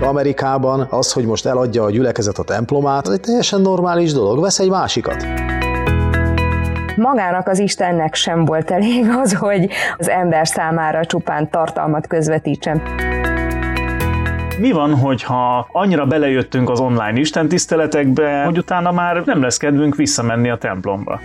[0.00, 4.58] Amerikában az, hogy most eladja a gyülekezet a templomát, az egy teljesen normális dolog, vesz
[4.58, 5.26] egy másikat
[6.98, 12.82] magának az Istennek sem volt elég az, hogy az ember számára csupán tartalmat közvetítsen.
[14.58, 20.50] Mi van, hogyha annyira belejöttünk az online istentiszteletekbe, hogy utána már nem lesz kedvünk visszamenni
[20.50, 21.20] a templomba?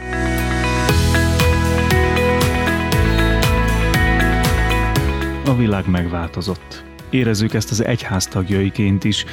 [5.45, 6.92] A világ megváltozott.
[7.13, 9.25] Érezzük ezt az egyház tagjaiként is,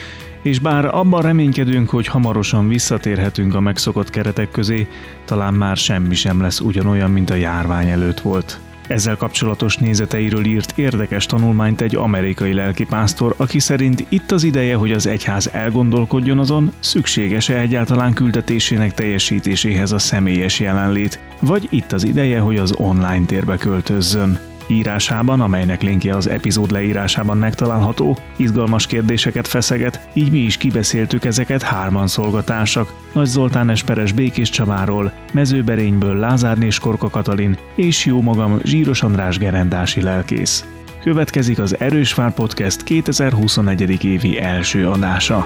[0.43, 4.87] és bár abban reménykedünk, hogy hamarosan visszatérhetünk a megszokott keretek közé,
[5.25, 8.61] talán már semmi sem lesz ugyanolyan, mint a járvány előtt volt.
[8.89, 14.93] Ezzel kapcsolatos nézeteiről írt érdekes tanulmányt egy amerikai lelkipásztor, aki szerint itt az ideje, hogy
[14.93, 22.41] az egyház elgondolkodjon azon, szükséges-e egyáltalán küldetésének teljesítéséhez a személyes jelenlét, vagy itt az ideje,
[22.41, 30.09] hogy az online térbe költözzön írásában, amelynek linkje az epizód leírásában megtalálható, izgalmas kérdéseket feszeget,
[30.13, 37.09] így mi is kibeszéltük ezeket hárman szolgatársak, Nagy Zoltán Esperes Békés Csabáról, Mezőberényből Lázárnés Korka
[37.09, 40.65] Katalin és jó magam Zsíros András gerendási lelkész.
[41.03, 44.05] Következik az Erős Vár Podcast 2021.
[44.05, 45.43] évi első adása.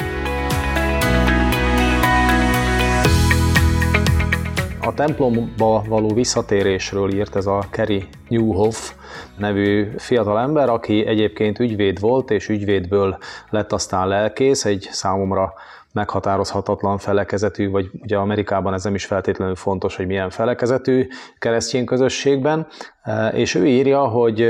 [4.81, 8.93] A templomba való visszatérésről írt ez a Kerry Newhoff
[9.39, 13.19] nevű fiatal ember, aki egyébként ügyvéd volt, és ügyvédből
[13.51, 15.53] lett aztán lelkész, egy számomra
[15.93, 21.07] meghatározhatatlan felekezetű, vagy ugye Amerikában ez nem is feltétlenül fontos, hogy milyen felekezetű
[21.39, 22.67] keresztény közösségben,
[23.33, 24.41] és ő írja, hogy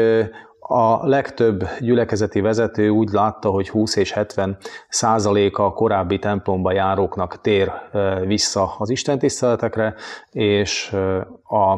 [0.66, 4.56] a legtöbb gyülekezeti vezető úgy látta, hogy 20 és 70
[4.88, 7.72] százaléka a korábbi templomba járóknak tér
[8.26, 9.94] vissza az istentiszteletekre,
[10.30, 10.92] és
[11.42, 11.74] a,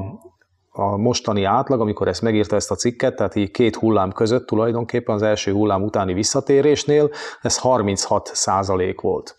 [0.77, 5.15] a mostani átlag, amikor ezt megírta ezt a cikket, tehát így két hullám között tulajdonképpen
[5.15, 7.11] az első hullám utáni visszatérésnél,
[7.43, 9.35] ez 36 százalék volt.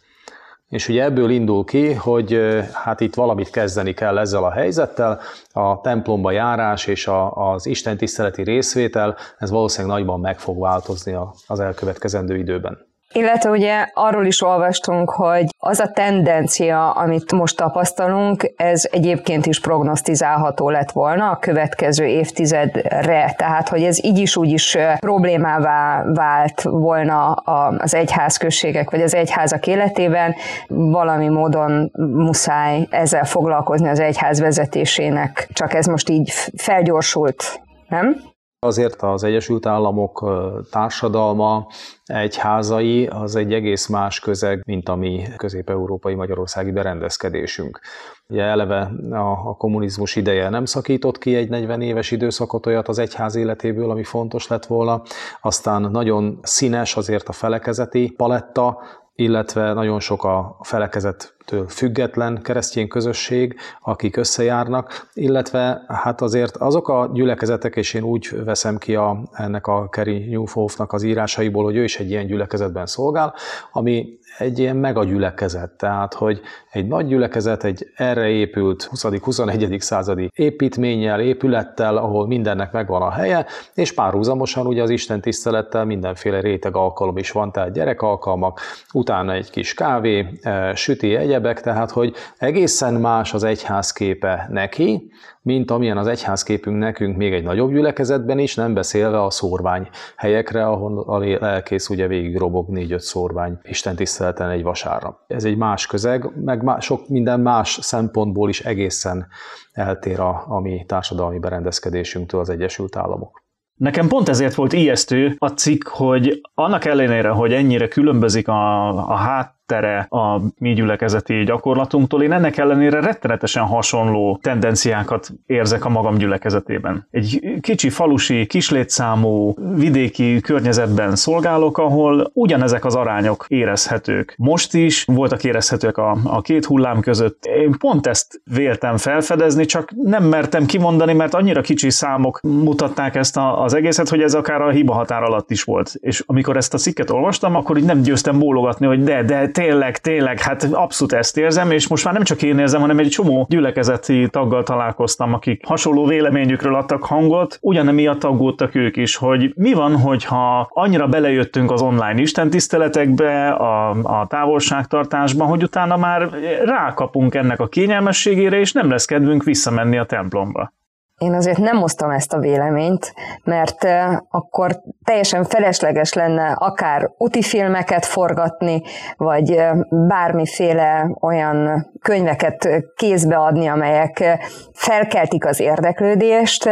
[0.70, 2.40] És ugye ebből indul ki, hogy
[2.74, 5.20] hát itt valamit kezdeni kell ezzel a helyzettel,
[5.52, 11.18] a templomba járás és a, az Isten tiszteleti részvétel, ez valószínűleg nagyban meg fog változni
[11.48, 12.87] az elkövetkezendő időben.
[13.14, 19.60] Illetve ugye arról is olvastunk, hogy az a tendencia, amit most tapasztalunk, ez egyébként is
[19.60, 23.34] prognosztizálható lett volna a következő évtizedre.
[23.38, 27.32] Tehát, hogy ez így is úgy is problémává vált volna
[27.78, 30.36] az egyházközségek vagy az egyházak életében.
[30.68, 35.48] Valami módon muszáj ezzel foglalkozni az egyház vezetésének.
[35.54, 38.36] Csak ez most így felgyorsult, nem?
[38.60, 40.26] Azért az Egyesült Államok
[40.72, 41.68] társadalma,
[42.06, 47.80] egyházai az egy egész más közeg, mint a mi közép-európai magyarországi berendezkedésünk.
[48.28, 53.36] Ugye eleve a, kommunizmus ideje nem szakított ki egy 40 éves időszakot olyat az egyház
[53.36, 55.02] életéből, ami fontos lett volna.
[55.42, 58.82] Aztán nagyon színes azért a felekezeti paletta,
[59.20, 67.10] illetve nagyon sok a felekezettől független keresztény közösség, akik összejárnak, illetve hát azért azok a
[67.14, 71.84] gyülekezetek, és én úgy veszem ki a, ennek a Kerry Newfofnak az írásaiból, hogy ő
[71.84, 73.34] is egy ilyen gyülekezetben szolgál,
[73.72, 79.80] ami egy ilyen megagyülekezet, tehát hogy egy nagy gyülekezet, egy erre épült 20.-21.
[79.80, 86.40] századi építménnyel, épülettel, ahol mindennek megvan a helye, és párhuzamosan ugye az Isten tisztelettel mindenféle
[86.40, 88.60] réteg alkalom is van, tehát gyerekalkalmak,
[88.94, 95.12] utána egy kis kávé, eh, süti, egyebek, tehát hogy egészen más az egyház képe neki,
[95.48, 100.68] mint amilyen az egyházképünk nekünk még egy nagyobb gyülekezetben is, nem beszélve a szórvány helyekre,
[100.68, 105.20] ahol a lelkész ugye végig robog négy-öt szórvány Isten tiszteleten egy vasárnap.
[105.28, 109.28] Ez egy más közeg, meg sok minden más szempontból is egészen
[109.72, 113.46] eltér a, a mi társadalmi berendezkedésünktől az Egyesült Államok.
[113.74, 119.16] Nekem pont ezért volt ijesztő a cikk, hogy annak ellenére, hogy ennyire különbözik a, a
[119.16, 122.24] hát tere a mi gyülekezeti gyakorlatunktól.
[122.24, 127.08] Én ennek ellenére rettenetesen hasonló tendenciákat érzek a magam gyülekezetében.
[127.12, 134.34] Egy kicsi falusi, kislétszámú, vidéki környezetben szolgálok, ahol ugyanezek az arányok érezhetők.
[134.38, 137.46] Most is voltak érezhetők a, a két hullám között.
[137.46, 143.38] Én pont ezt véltem felfedezni, csak nem mertem kimondani, mert annyira kicsi számok mutatták ezt
[143.38, 145.94] a, az egészet, hogy ez akár a hiba határ alatt is volt.
[146.00, 149.98] És amikor ezt a cikket olvastam, akkor így nem győztem bólogatni, hogy de, de tényleg,
[149.98, 153.46] tényleg, hát abszolút ezt érzem, és most már nem csak én érzem, hanem egy csomó
[153.50, 160.00] gyülekezeti taggal találkoztam, akik hasonló véleményükről adtak hangot, ugyanemiatt aggódtak ők is, hogy mi van,
[160.00, 166.30] hogyha annyira belejöttünk az online istentiszteletekbe, a, a távolságtartásba, hogy utána már
[166.64, 170.74] rákapunk ennek a kényelmességére, és nem lesz kedvünk visszamenni a templomba.
[171.18, 173.88] Én azért nem osztom ezt a véleményt, mert
[174.30, 178.82] akkor teljesen felesleges lenne akár úti filmeket forgatni,
[179.16, 179.62] vagy
[180.08, 184.40] bármiféle olyan könyveket kézbe adni, amelyek
[184.74, 186.70] felkeltik az érdeklődést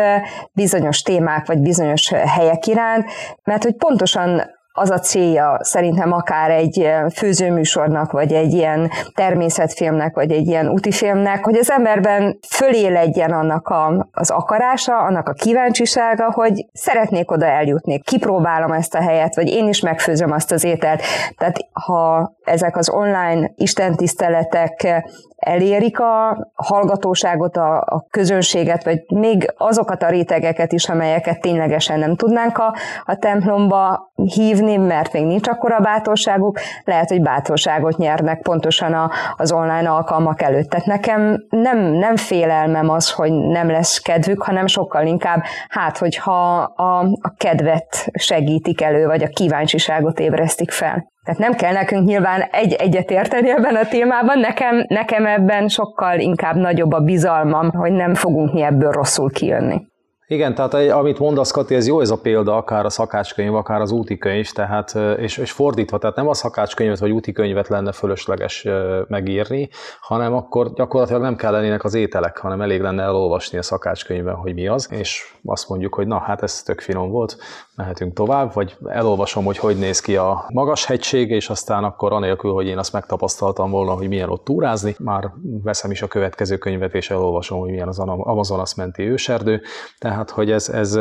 [0.54, 3.06] bizonyos témák vagy bizonyos helyek iránt,
[3.44, 10.32] mert hogy pontosan az a célja szerintem akár egy főzőműsornak, vagy egy ilyen természetfilmnek, vagy
[10.32, 16.66] egy ilyen útifilmnek, hogy az emberben föléledjen annak a, az akarása, annak a kíváncsisága, hogy
[16.74, 21.02] szeretnék oda eljutni, kipróbálom ezt a helyet, vagy én is megfőzöm azt az ételt.
[21.38, 25.04] Tehát ha ezek az online istentiszteletek
[25.36, 32.16] elérik a hallgatóságot, a, a közönséget, vagy még azokat a rétegeket is, amelyeket ténylegesen nem
[32.16, 32.76] tudnánk a,
[33.06, 39.52] a templomba hívni, mert még nincs akkora bátorságuk, lehet, hogy bátorságot nyernek pontosan a, az
[39.52, 40.70] online alkalmak előtt.
[40.70, 46.58] Tehát nekem nem, nem félelmem az, hogy nem lesz kedvük, hanem sokkal inkább, hát, hogyha
[46.76, 51.14] a, a kedvet segítik elő, vagy a kíváncsiságot ébresztik fel.
[51.24, 56.20] Tehát nem kell nekünk nyilván egy egyet érteni ebben a témában, nekem, nekem ebben sokkal
[56.20, 59.82] inkább nagyobb a bizalmam, hogy nem fogunk mi ebből rosszul kijönni.
[60.28, 63.92] Igen, tehát amit mondasz, Kati, ez jó ez a példa, akár a szakácskönyv, akár az
[63.92, 68.68] úti könyv, tehát, és, és fordítva, tehát nem a szakácskönyvet vagy úti könyvet lenne fölösleges
[69.08, 69.70] megírni,
[70.00, 74.54] hanem akkor gyakorlatilag nem kell lennének az ételek, hanem elég lenne elolvasni a szakácskönyvben, hogy
[74.54, 77.38] mi az, és azt mondjuk, hogy na, hát ez tök finom volt,
[77.76, 82.52] mehetünk tovább, vagy elolvasom, hogy hogy néz ki a magas hegység, és aztán akkor anélkül,
[82.52, 85.32] hogy én azt megtapasztaltam volna, hogy milyen ott túrázni, már
[85.64, 89.62] veszem is a következő könyvet, és elolvasom, hogy milyen az Amazonas menti őserdő.
[90.00, 91.00] Tehát, hogy ez, ez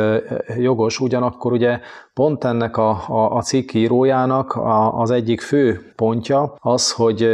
[0.57, 1.79] jogos, ugyanakkor ugye
[2.13, 7.29] pont ennek a, a, a cikk írójának a, az egyik fő pontja az, hogy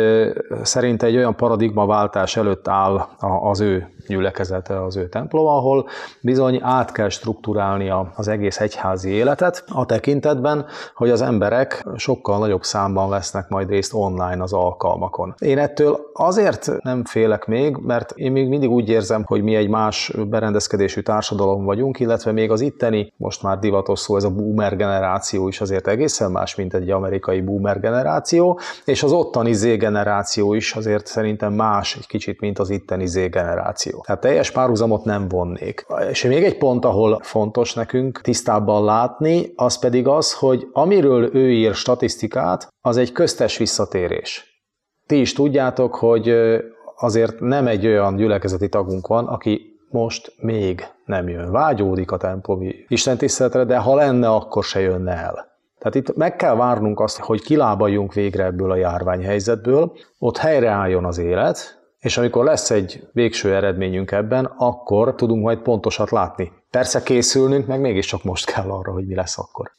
[0.61, 5.87] szerint egy olyan paradigmaváltás előtt áll az ő gyülekezete, az ő templom, ahol
[6.21, 10.65] bizony át kell struktúrálni az egész egyházi életet a tekintetben,
[10.95, 15.33] hogy az emberek sokkal nagyobb számban vesznek majd részt online az alkalmakon.
[15.37, 19.69] Én ettől azért nem félek még, mert én még mindig úgy érzem, hogy mi egy
[19.69, 24.75] más berendezkedésű társadalom vagyunk, illetve még az itteni, most már divatos szó, ez a boomer
[24.75, 30.53] generáció is azért egészen más, mint egy amerikai boomer generáció, és az ottani Z generáció
[30.53, 33.90] is azért szerintem más egy kicsit, mint az itteni Z generáció.
[34.05, 35.85] Tehát teljes párhuzamot nem vonnék.
[36.09, 41.51] És még egy pont, ahol fontos nekünk tisztábban látni, az pedig az, hogy amiről ő
[41.51, 44.45] ír statisztikát, az egy köztes visszatérés.
[45.05, 46.35] Ti is tudjátok, hogy
[46.95, 51.51] azért nem egy olyan gyülekezeti tagunk van, aki most még nem jön.
[51.51, 55.49] Vágyódik a templomi istentiszteletre, de ha lenne, akkor se jönne el.
[55.79, 61.17] Tehát itt meg kell várnunk azt, hogy kilábaljunk végre ebből a járványhelyzetből, ott helyreálljon az
[61.17, 66.51] élet, és amikor lesz egy végső eredményünk ebben, akkor tudunk majd pontosat látni.
[66.71, 69.71] Persze készülnünk, meg mégiscsak most kell arra, hogy mi lesz akkor.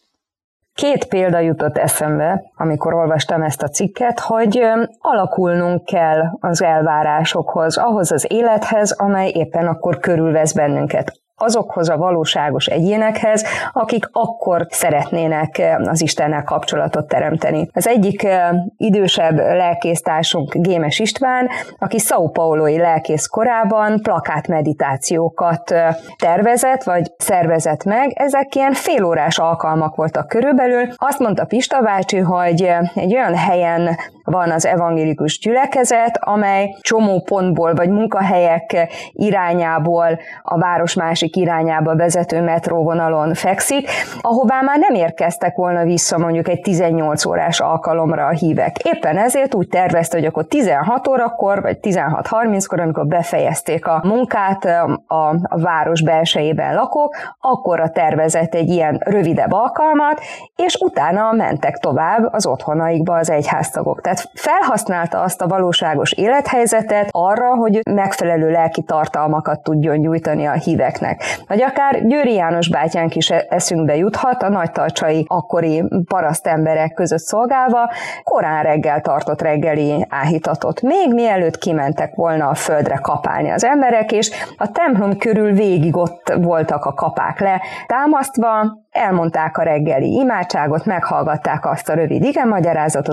[0.74, 4.62] Két példa jutott eszembe, amikor olvastam ezt a cikket, hogy
[4.98, 12.66] alakulnunk kell az elvárásokhoz, ahhoz az élethez, amely éppen akkor körülvesz bennünket azokhoz a valóságos
[12.66, 17.68] egyénekhez, akik akkor szeretnének eh, az Istennel kapcsolatot teremteni.
[17.72, 21.48] Az egyik eh, idősebb lelkésztársunk Gémes István,
[21.78, 28.12] aki São Pauloi lelkész korában plakát meditációkat eh, tervezett, vagy szervezett meg.
[28.14, 30.88] Ezek ilyen félórás alkalmak voltak körülbelül.
[30.96, 33.96] Azt mondta Pista bácsi, hogy egy olyan helyen
[34.32, 42.40] van az evangélikus gyülekezet, amely csomó pontból vagy munkahelyek irányából a város másik irányába vezető
[42.42, 48.78] metróvonalon fekszik, ahová már nem érkeztek volna vissza mondjuk egy 18 órás alkalomra a hívek.
[48.78, 55.04] Éppen ezért úgy tervezte, hogy akkor 16 órakor, vagy 16.30-kor, amikor befejezték a munkát a,
[55.48, 60.20] a város belsejében lakók, akkor tervezett egy ilyen rövidebb alkalmat,
[60.56, 64.00] és utána mentek tovább az otthonaikba az egyháztagok.
[64.00, 71.22] Tehát felhasználta azt a valóságos élethelyzetet arra, hogy megfelelő lelki tartalmakat tudjon nyújtani a híveknek.
[71.48, 77.90] Vagy akár Győri János bátyánk is eszünkbe juthat, a nagytarcsai akkori paraszt emberek között szolgálva,
[78.22, 80.80] korán reggel tartott reggeli áhítatot.
[80.80, 86.32] Még mielőtt kimentek volna a földre kapálni az emberek, és a templom körül végig ott
[86.36, 92.48] voltak a kapák le, támasztva, elmondták a reggeli imádságot, meghallgatták azt a rövid igen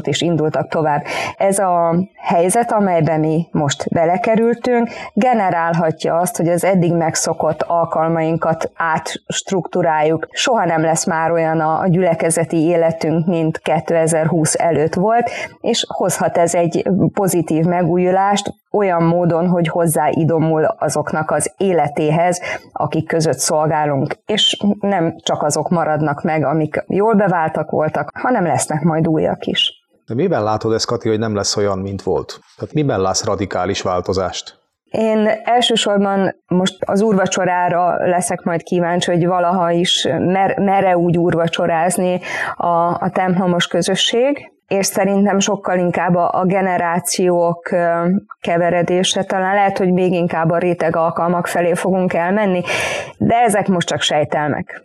[0.07, 1.03] és indultak tovább.
[1.37, 10.27] Ez a helyzet, amelyben mi most belekerültünk, generálhatja azt, hogy az eddig megszokott alkalmainkat átstruktúráljuk.
[10.31, 15.29] Soha nem lesz már olyan a gyülekezeti életünk, mint 2020 előtt volt,
[15.61, 23.37] és hozhat ez egy pozitív megújulást, olyan módon, hogy hozzáidomul azoknak az életéhez, akik között
[23.37, 29.45] szolgálunk, és nem csak azok maradnak meg, amik jól beváltak voltak, hanem lesznek majd újak
[29.45, 29.71] is.
[30.05, 32.39] De miben látod ezt, Kati, hogy nem lesz olyan, mint volt?
[32.57, 34.57] Tehát miben látsz radikális változást?
[34.89, 42.19] Én elsősorban most az úrvacsorára leszek majd kíváncsi, hogy valaha is mer, mere úgy úrvacsorázni
[42.55, 47.69] a, a templomos közösség, és szerintem sokkal inkább a, generációk
[48.41, 52.61] keveredése, talán lehet, hogy még inkább a réteg alkalmak felé fogunk elmenni,
[53.17, 54.83] de ezek most csak sejtelmek.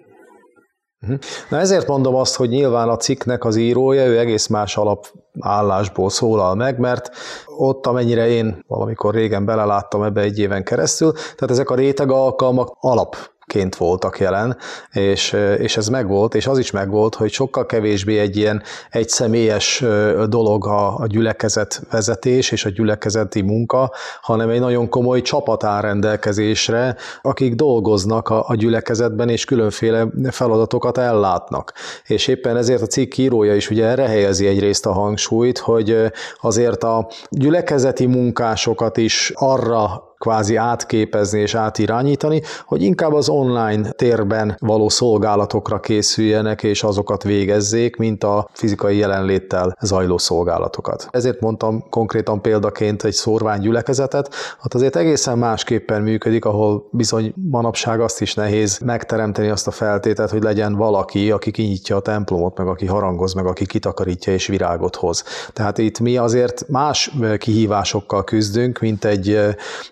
[1.06, 1.14] Mhm.
[1.48, 6.54] Na ezért mondom azt, hogy nyilván a cikknek az írója, ő egész más alapállásból szólal
[6.54, 7.10] meg, mert
[7.56, 12.76] ott, amennyire én valamikor régen beleláttam ebbe egy éven keresztül, tehát ezek a réteg alkalmak
[12.80, 13.16] alap
[13.54, 14.56] ként voltak jelen,
[14.92, 19.84] és, és ez megvolt, és az is megvolt, hogy sokkal kevésbé egy ilyen egy személyes
[20.28, 25.80] dolog a, a gyülekezet vezetés és a gyülekezeti munka, hanem egy nagyon komoly csapat áll
[25.80, 31.72] rendelkezésre, akik dolgoznak a, a gyülekezetben, és különféle feladatokat ellátnak.
[32.06, 35.96] És éppen ezért a cikk írója is ugye erre helyezi egyrészt a hangsúlyt, hogy
[36.40, 44.56] azért a gyülekezeti munkásokat is arra kvázi átképezni és átirányítani, hogy inkább az online térben
[44.58, 51.08] való szolgálatokra készüljenek és azokat végezzék, mint a fizikai jelenléttel zajló szolgálatokat.
[51.10, 58.20] Ezért mondtam konkrétan példaként egy szorványgyülekezetet, hát azért egészen másképpen működik, ahol bizony manapság azt
[58.20, 62.86] is nehéz megteremteni azt a feltétet, hogy legyen valaki, aki kinyitja a templomot, meg aki
[62.86, 65.24] harangoz, meg aki kitakarítja és virágot hoz.
[65.52, 69.38] Tehát itt mi azért más kihívásokkal küzdünk, mint egy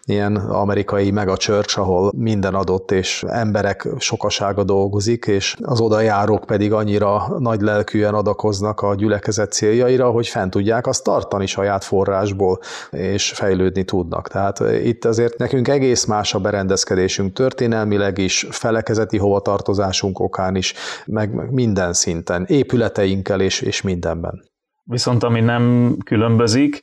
[0.05, 6.45] ilyen ilyen amerikai mega church, ahol minden adott, és emberek sokasága dolgozik, és az odajárók
[6.45, 12.59] pedig annyira nagy lelkűen adakoznak a gyülekezet céljaira, hogy fent tudják azt tartani saját forrásból,
[12.91, 14.29] és fejlődni tudnak.
[14.29, 20.75] Tehát itt azért nekünk egész más a berendezkedésünk történelmileg is, felekezeti hovatartozásunk okán is,
[21.07, 24.43] meg minden szinten, épületeinkkel és, és mindenben.
[24.85, 26.83] Viszont ami nem különbözik,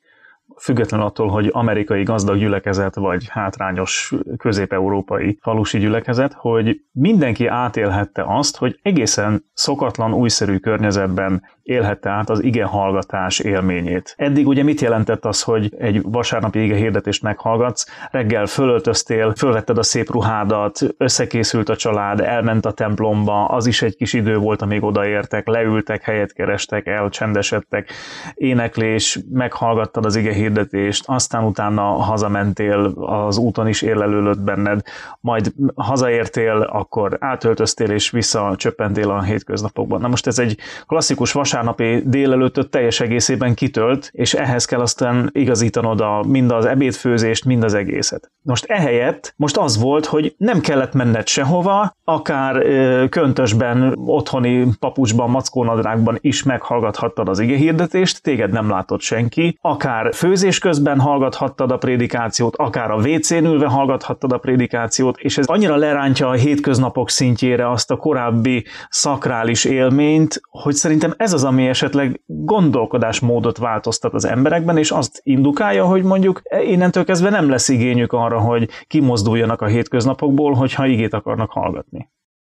[0.60, 8.58] független attól, hogy amerikai gazdag gyülekezet, vagy hátrányos közép-európai falusi gyülekezet, hogy mindenki átélhette azt,
[8.58, 14.13] hogy egészen szokatlan, újszerű környezetben élhette át az ige hallgatás élményét.
[14.18, 19.84] Eddig ugye mit jelentett az, hogy egy vasárnapi ige hirdetést meghallgatsz, reggel fölöltöztél, fölvetted a
[19.84, 24.84] szép ruhádat, összekészült a család, elment a templomba, az is egy kis idő volt, amíg
[24.84, 27.92] odaértek, leültek, helyet kerestek, elcsendesedtek,
[28.34, 34.82] éneklés, meghallgattad az ige hirdetést, aztán utána hazamentél, az úton is érlelődött benned,
[35.22, 40.01] majd hazaértél, akkor átöltöztél és visszacsöppentél a hétköznapokban.
[40.01, 46.01] Na most ez egy klasszikus vasárnapi délelőttöt teljes egészében kitölt, és ehhez kell aztán igazítanod
[46.01, 48.32] a, mind az ebédfőzést, mind az egészet.
[48.41, 52.63] Most ehelyett most az volt, hogy nem kellett menned sehova, akár
[53.10, 60.60] köntösben, otthoni papucsban, mackónadrágban is meghallgathattad az hirdetést, téged nem látott senki, akár fő főzés
[60.60, 66.27] közben hallgathattad a prédikációt, akár a WC-n ülve hallgathattad a prédikációt, és ez annyira lerántja
[66.27, 73.58] a hétköznapok szintjére azt a korábbi szakrális élményt, hogy szerintem ez az, ami esetleg gondolkodásmódot
[73.58, 78.69] változtat az emberekben, és azt indukálja, hogy mondjuk innentől kezdve nem lesz igényük arra, hogy
[78.88, 82.10] kimozduljanak a hétköznapokból, hogyha igét akarnak hallgatni.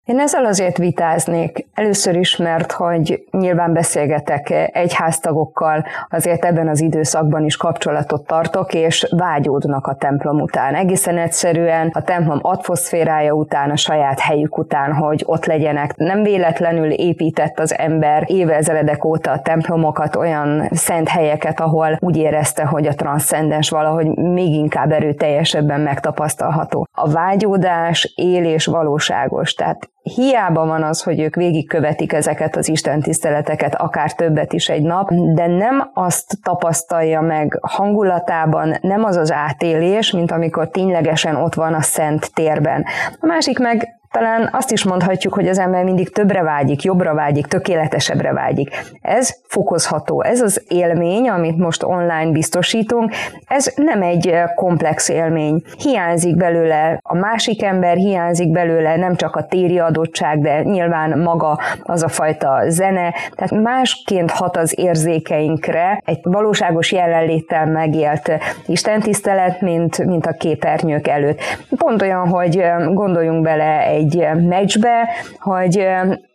[0.08, 1.68] Én ezzel azért vitáznék.
[1.74, 9.08] Először is, mert hogy nyilván beszélgetek egyháztagokkal, azért ebben az időszakban is kapcsolatot tartok, és
[9.18, 10.76] vágyódnak a templom után.
[10.76, 15.96] Egészen egyszerűen a templom atmoszférája után, a saját helyük után, hogy ott legyenek.
[15.96, 22.64] Nem véletlenül épített az ember évezredek óta a templomokat, olyan szent helyeket, ahol úgy érezte,
[22.64, 26.88] hogy a transzcendens valahogy még inkább erőteljesebben megtapasztalható.
[26.92, 33.02] A vágyódás él és valóságos, tehát hiába van az, hogy ők végigkövetik ezeket az Isten
[33.02, 39.32] tiszteleteket, akár többet is egy nap, de nem azt tapasztalja meg hangulatában, nem az az
[39.32, 42.86] átélés, mint amikor ténylegesen ott van a szent térben.
[43.20, 47.46] A másik meg talán azt is mondhatjuk, hogy az ember mindig többre vágyik, jobbra vágyik,
[47.46, 48.70] tökéletesebbre vágyik.
[49.02, 50.24] Ez fokozható.
[50.24, 53.12] Ez az élmény, amit most online biztosítunk,
[53.48, 55.62] ez nem egy komplex élmény.
[55.78, 61.60] Hiányzik belőle a másik ember, hiányzik belőle nem csak a téri adottság, de nyilván maga
[61.84, 63.14] az a fajta zene.
[63.36, 68.32] Tehát másként hat az érzékeinkre egy valóságos jelenléttel megélt
[68.66, 71.40] istentisztelet, mint, mint a képernyők előtt.
[71.78, 74.07] Pont olyan, hogy gondoljunk bele egy
[74.48, 75.10] meccsbe,
[75.40, 75.88] hogy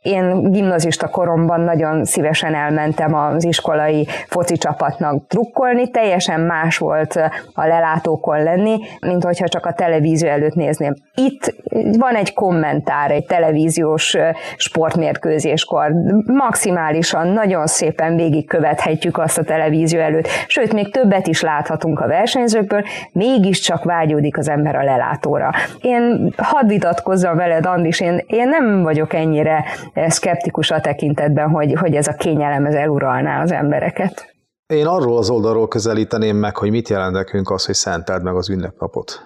[0.03, 7.15] Én gimnazista koromban nagyon szívesen elmentem az iskolai foci csapatnak drukkolni, teljesen más volt
[7.55, 10.95] a lelátókon lenni, mint hogyha csak a televízió előtt nézném.
[11.15, 11.55] Itt
[11.99, 14.17] van egy kommentár egy televíziós
[14.57, 15.93] sportmérkőzéskor,
[16.27, 22.85] maximálisan, nagyon szépen végigkövethetjük azt a televízió előtt, sőt, még többet is láthatunk a versenyzőkből,
[23.13, 25.51] mégiscsak vágyódik az ember a lelátóra.
[25.81, 31.95] Én hadd vitatkozzam veled, Andis, én, én nem vagyok ennyire szkeptikus a tekintetben, hogy, hogy
[31.95, 34.35] ez a kényelem ez eluralná az embereket.
[34.67, 38.49] Én arról az oldalról közelíteném meg, hogy mit jelent nekünk az, hogy szenteld meg az
[38.49, 39.21] ünnepnapot.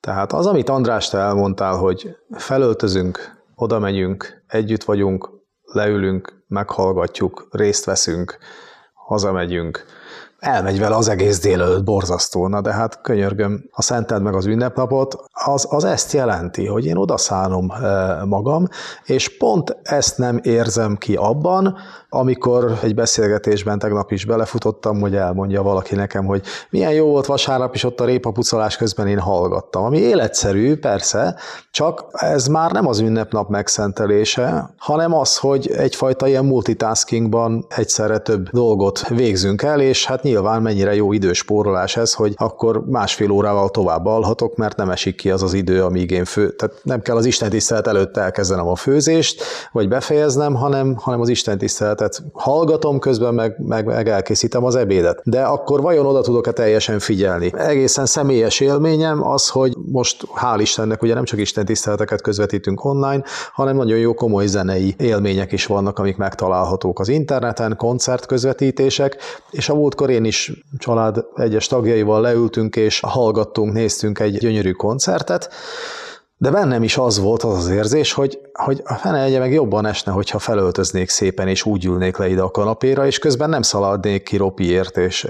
[0.00, 5.30] Tehát az, amit András, te elmondtál, hogy felöltözünk, oda megyünk, együtt vagyunk,
[5.62, 8.38] leülünk, meghallgatjuk, részt veszünk,
[8.94, 9.84] hazamegyünk,
[10.40, 12.48] elmegy vele az egész délelőtt borzasztó.
[12.48, 16.96] Na de hát könyörgöm, ha szented meg az ünnepnapot, az, az ezt jelenti, hogy én
[16.96, 17.72] odaszánom
[18.24, 18.68] magam,
[19.04, 21.76] és pont ezt nem érzem ki abban,
[22.08, 27.74] amikor egy beszélgetésben tegnap is belefutottam, hogy elmondja valaki nekem, hogy milyen jó volt vasárnap,
[27.74, 29.84] és ott a répapucolás közben én hallgattam.
[29.84, 31.36] Ami életszerű, persze,
[31.70, 38.48] csak ez már nem az ünnepnap megszentelése, hanem az, hogy egyfajta ilyen multitaskingban egyszerre több
[38.48, 44.06] dolgot végzünk el, és hát nyilván mennyire jó időspórolás ez, hogy akkor másfél órával tovább
[44.06, 46.50] alhatok, mert nem esik ki az az idő, amíg én fő.
[46.50, 51.28] Tehát nem kell az Isten tisztelet előtt elkezdenem a főzést, vagy befejeznem, hanem, hanem az
[51.28, 55.20] Isten tiszteletet hallgatom, közben meg, meg, meg elkészítem az ebédet.
[55.24, 57.52] De akkor vajon oda tudok-e teljesen figyelni?
[57.56, 63.22] Egészen személyes élményem az, hogy most hál' Istennek ugye nem csak Isten tiszteleteket közvetítünk online,
[63.52, 69.16] hanem nagyon jó komoly zenei élmények is vannak, amik megtalálhatók az interneten, koncertközvetítések,
[69.50, 74.72] és a múltkor én én is család egyes tagjaival leültünk és hallgattunk, néztünk egy gyönyörű
[74.72, 75.52] koncertet,
[76.40, 79.86] de bennem is az volt az az érzés, hogy, hogy a fene egye meg jobban
[79.86, 84.22] esne, hogyha felöltöznék szépen, és úgy ülnék le ide a kanapéra, és közben nem szaladnék
[84.22, 85.24] ki ropiért és,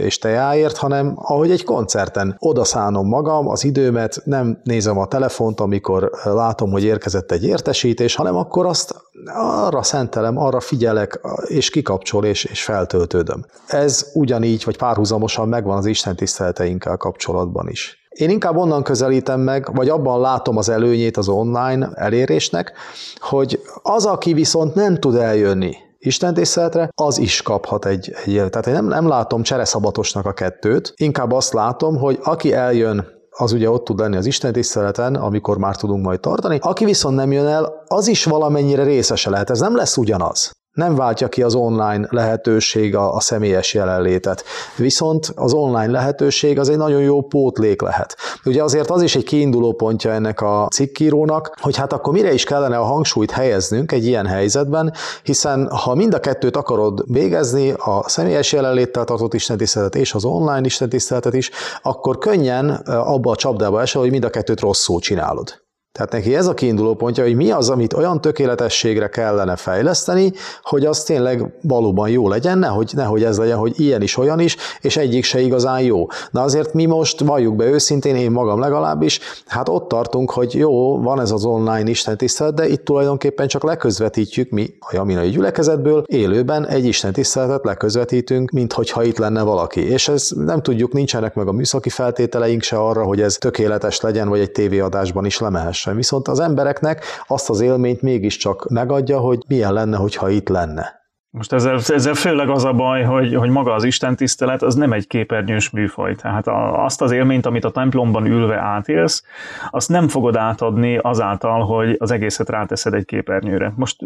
[0.00, 6.10] és tejáért, hanem ahogy egy koncerten odaszánom magam, az időmet, nem nézem a telefont, amikor
[6.24, 8.94] látom, hogy érkezett egy értesítés, hanem akkor azt
[9.34, 13.44] arra szentelem, arra figyelek, és kikapcsol, és, és feltöltődöm.
[13.66, 18.05] Ez ugyanígy, vagy párhuzamosan megvan az Isten tiszteleteinkkel kapcsolatban is.
[18.16, 22.72] Én inkább onnan közelítem meg, vagy abban látom az előnyét az online elérésnek,
[23.18, 28.66] hogy az, aki viszont nem tud eljönni Isten tiszteletre, az is kaphat egy, egy Tehát
[28.66, 33.70] én nem, nem látom csereszabatosnak a kettőt, inkább azt látom, hogy aki eljön az ugye
[33.70, 36.58] ott tud lenni az Isten tiszteleten, amikor már tudunk majd tartani.
[36.60, 39.50] Aki viszont nem jön el, az is valamennyire részese lehet.
[39.50, 44.44] Ez nem lesz ugyanaz nem váltja ki az online lehetőség a, a személyes jelenlétet.
[44.76, 48.16] Viszont az online lehetőség az egy nagyon jó pótlék lehet.
[48.44, 52.44] Ugye azért az is egy kiinduló pontja ennek a cikkírónak, hogy hát akkor mire is
[52.44, 58.02] kellene a hangsúlyt helyeznünk egy ilyen helyzetben, hiszen ha mind a kettőt akarod végezni, a
[58.06, 61.50] személyes jelenléttel tartott istentiszteletet és az online istentiszteletet is,
[61.82, 65.65] akkor könnyen abba a csapdába esel, hogy mind a kettőt rosszul csinálod.
[65.96, 70.32] Tehát neki ez a kiinduló pontja, hogy mi az, amit olyan tökéletességre kellene fejleszteni,
[70.62, 74.56] hogy az tényleg valóban jó legyen, nehogy, nehogy ez legyen, hogy ilyen is, olyan is,
[74.80, 76.06] és egyik se igazán jó.
[76.30, 81.00] Na azért mi most, valljuk be őszintén, én magam legalábbis, hát ott tartunk, hogy jó,
[81.02, 86.66] van ez az online istentisztelet, de itt tulajdonképpen csak leközvetítjük mi a jaminai gyülekezetből, élőben
[86.66, 89.90] egy istentiszteletet leközvetítünk, mint hogyha itt lenne valaki.
[89.90, 94.28] És ez nem tudjuk, nincsenek meg a műszaki feltételeink se arra, hogy ez tökéletes legyen,
[94.28, 95.96] vagy egy tévéadásban is lemehessen sem.
[95.96, 101.05] Viszont az embereknek azt az élményt mégiscsak megadja, hogy milyen lenne, hogyha itt lenne.
[101.36, 104.92] Most ezzel, ezzel főleg az a baj, hogy, hogy maga az Isten tisztelet az nem
[104.92, 106.14] egy képernyős műfaj.
[106.14, 106.46] Tehát
[106.86, 109.24] azt az élményt, amit a templomban ülve átélsz,
[109.70, 113.72] azt nem fogod átadni azáltal, hogy az egészet ráteszed egy képernyőre.
[113.76, 113.96] Most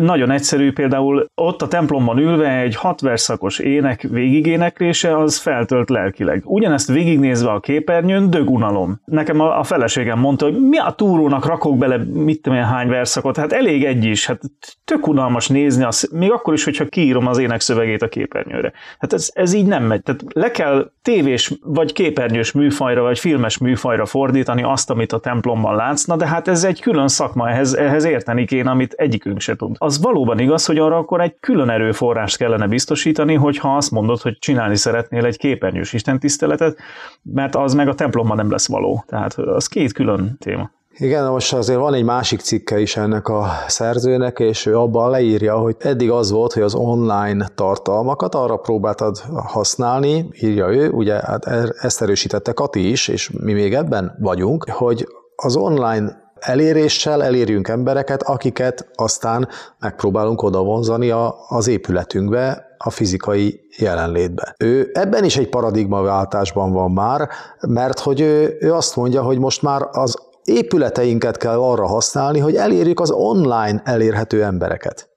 [0.00, 6.42] nagyon egyszerű például ott a templomban ülve egy hat verszakos ének végigéneklése az feltölt lelkileg.
[6.44, 9.00] Ugyanezt végignézve a képernyőn dögunalom.
[9.04, 13.36] Nekem a, a feleségem mondta, hogy mi a túrónak rakok bele mit tudom hány verszakot,
[13.36, 14.40] hát elég egy is, hát
[14.84, 18.72] tök unalmas nézni, az, még akkor is, hogyha kiírom az ének szövegét a képernyőre.
[18.98, 20.02] Hát ez, ez így nem megy.
[20.02, 25.76] Tehát le kell tévés vagy képernyős műfajra, vagy filmes műfajra fordítani azt, amit a templomban
[25.76, 29.76] látszna, de hát ez egy külön szakma, ehhez, ehhez érteni kéne, amit egyikünk se tud.
[29.78, 34.38] Az valóban igaz, hogy arra akkor egy külön erőforrást kellene biztosítani, hogyha azt mondod, hogy
[34.38, 36.78] csinálni szeretnél egy képernyős istentiszteletet,
[37.22, 39.04] mert az meg a templomban nem lesz való.
[39.06, 40.70] Tehát az két külön téma.
[41.00, 45.56] Igen, most azért van egy másik cikke is ennek a szerzőnek, és ő abban leírja,
[45.56, 51.44] hogy eddig az volt, hogy az online tartalmakat arra próbáltad használni, írja ő, ugye hát
[51.44, 57.68] er, ezt erősítette Kati is, és mi még ebben vagyunk, hogy az online eléréssel elérjünk
[57.68, 64.54] embereket, akiket aztán megpróbálunk odavonzani a, az épületünkbe, a fizikai jelenlétbe.
[64.58, 67.28] Ő ebben is egy paradigmaváltásban van már,
[67.68, 72.54] mert hogy ő, ő azt mondja, hogy most már az épületeinket kell arra használni, hogy
[72.54, 75.10] elérjük az online elérhető embereket.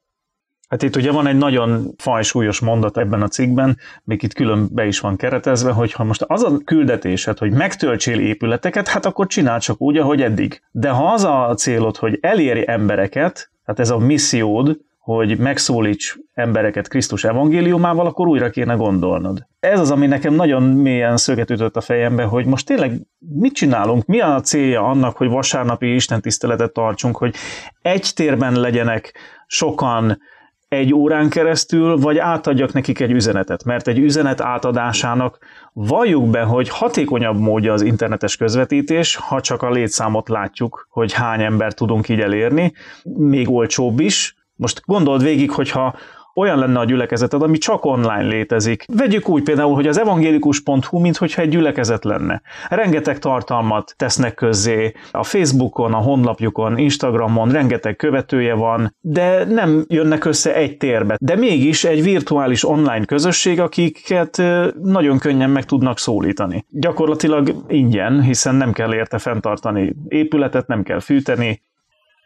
[0.71, 4.85] Hát itt ugye van egy nagyon fajsúlyos mondat ebben a cikkben, még itt külön be
[4.85, 9.59] is van keretezve, hogy ha most az a küldetésed, hogy megtöltsél épületeket, hát akkor csinál
[9.59, 10.61] csak úgy, ahogy eddig.
[10.71, 16.87] De ha az a célod, hogy elérj embereket, tehát ez a missziód, hogy megszólíts embereket
[16.87, 19.47] Krisztus evangéliumával, akkor újra kéne gondolnod.
[19.59, 24.05] Ez az, ami nekem nagyon mélyen szöget ütött a fejembe, hogy most tényleg mit csinálunk,
[24.05, 27.35] mi a célja annak, hogy vasárnapi istentiszteletet tartsunk, hogy
[27.81, 29.13] egy térben legyenek
[29.47, 30.19] sokan,
[30.67, 35.37] egy órán keresztül, vagy átadjak nekik egy üzenetet, mert egy üzenet átadásának
[35.73, 41.41] valljuk be, hogy hatékonyabb módja az internetes közvetítés, ha csak a létszámot látjuk, hogy hány
[41.41, 44.35] ember tudunk így elérni, még olcsóbb is.
[44.61, 45.95] Most gondold végig, hogyha
[46.35, 48.85] olyan lenne a gyülekezeted, ami csak online létezik.
[48.87, 52.41] Vegyük úgy például, hogy az evangélikus.hu, mintha egy gyülekezet lenne.
[52.69, 60.25] Rengeteg tartalmat tesznek közzé a Facebookon, a honlapjukon, Instagramon, rengeteg követője van, de nem jönnek
[60.25, 61.17] össze egy térbe.
[61.19, 64.41] De mégis egy virtuális online közösség, akiket
[64.81, 66.65] nagyon könnyen meg tudnak szólítani.
[66.69, 71.61] Gyakorlatilag ingyen, hiszen nem kell érte fenntartani épületet, nem kell fűteni,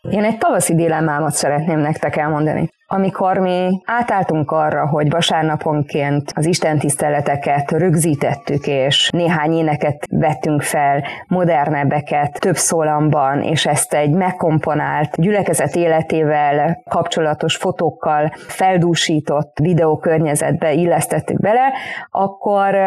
[0.09, 2.69] én egy tavaszi dilemmámat szeretném nektek elmondani.
[2.87, 11.03] Amikor mi átálltunk arra, hogy vasárnaponként az Isten tiszteleteket rögzítettük, és néhány éneket vettünk fel,
[11.27, 21.73] modernebbeket, több szólamban, és ezt egy megkomponált gyülekezet életével kapcsolatos fotókkal feldúsított videókörnyezetbe illesztettük bele,
[22.09, 22.77] akkor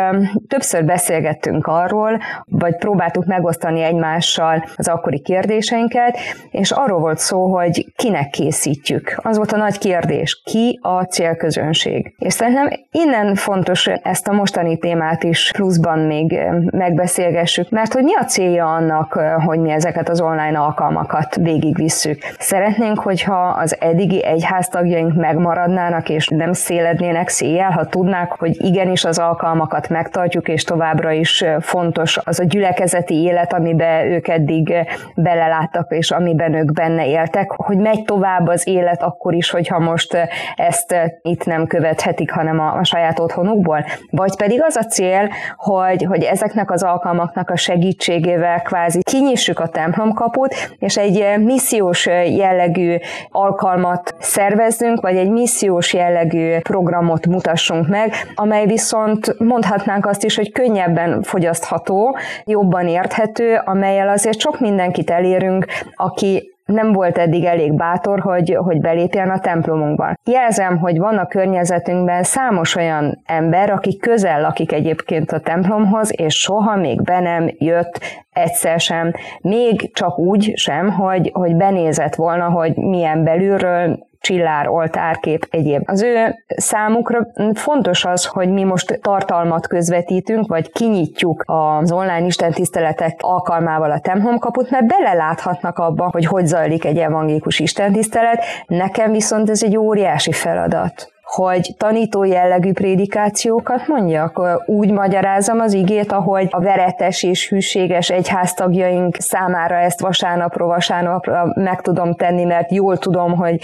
[0.49, 6.19] többször beszélgettünk arról, vagy próbáltuk megosztani egymással az akkori kérdéseinket,
[6.51, 9.21] és arról volt szó, hogy kinek készítjük.
[9.23, 12.15] Az volt a nagy kérdés, ki a célközönség.
[12.19, 16.39] És szerintem innen fontos ezt a mostani témát is pluszban még
[16.71, 22.19] megbeszélgessük, mert hogy mi a célja annak, hogy mi ezeket az online alkalmakat végigvisszük.
[22.39, 29.19] Szeretnénk, hogyha az eddigi egyháztagjaink megmaradnának, és nem szélednének széjjel, ha tudnák, hogy igenis az
[29.19, 34.75] alkalmakat megtartjuk, és továbbra is fontos az a gyülekezeti élet, amiben ők eddig
[35.15, 40.17] beleláttak, és amiben ők benne éltek, hogy megy tovább az élet akkor is, hogyha most
[40.57, 43.85] ezt itt nem követhetik, hanem a, a saját otthonukból?
[44.11, 49.69] Vagy pedig az a cél, hogy, hogy ezeknek az alkalmaknak a segítségével kvázi kinyissuk a
[49.69, 52.97] templomkaput, és egy missziós jellegű
[53.31, 60.53] alkalmat szervezzünk, vagy egy missziós jellegű programot mutassunk meg, amely viszont mondhatnánk azt is, hogy
[60.53, 68.21] könnyebben fogyasztható, jobban érthető, amelyel azért sok mindenkit elérünk, aki nem volt eddig elég bátor,
[68.21, 70.19] hogy, hogy belépjen a templomunkban.
[70.25, 76.35] Jelzem, hogy van a környezetünkben számos olyan ember, aki közel lakik egyébként a templomhoz, és
[76.35, 78.01] soha még be nem jött
[78.33, 85.47] egyszer sem, még csak úgy sem, hogy, hogy benézett volna, hogy milyen belülről csillár, oltárkép,
[85.51, 85.83] egyéb.
[85.87, 93.19] Az ő számukra fontos az, hogy mi most tartalmat közvetítünk, vagy kinyitjuk az online istentiszteletek
[93.23, 98.45] alkalmával a templomkaput, mert beleláthatnak abba, hogy hogy zajlik egy evangélikus istentisztelet.
[98.67, 106.13] Nekem viszont ez egy óriási feladat hogy tanító jellegű prédikációkat mondjak, úgy magyarázom az igét,
[106.13, 112.99] ahogy a veretes és hűséges egyháztagjaink számára ezt vasárnapról vasárnapra meg tudom tenni, mert jól
[112.99, 113.59] tudom, hogy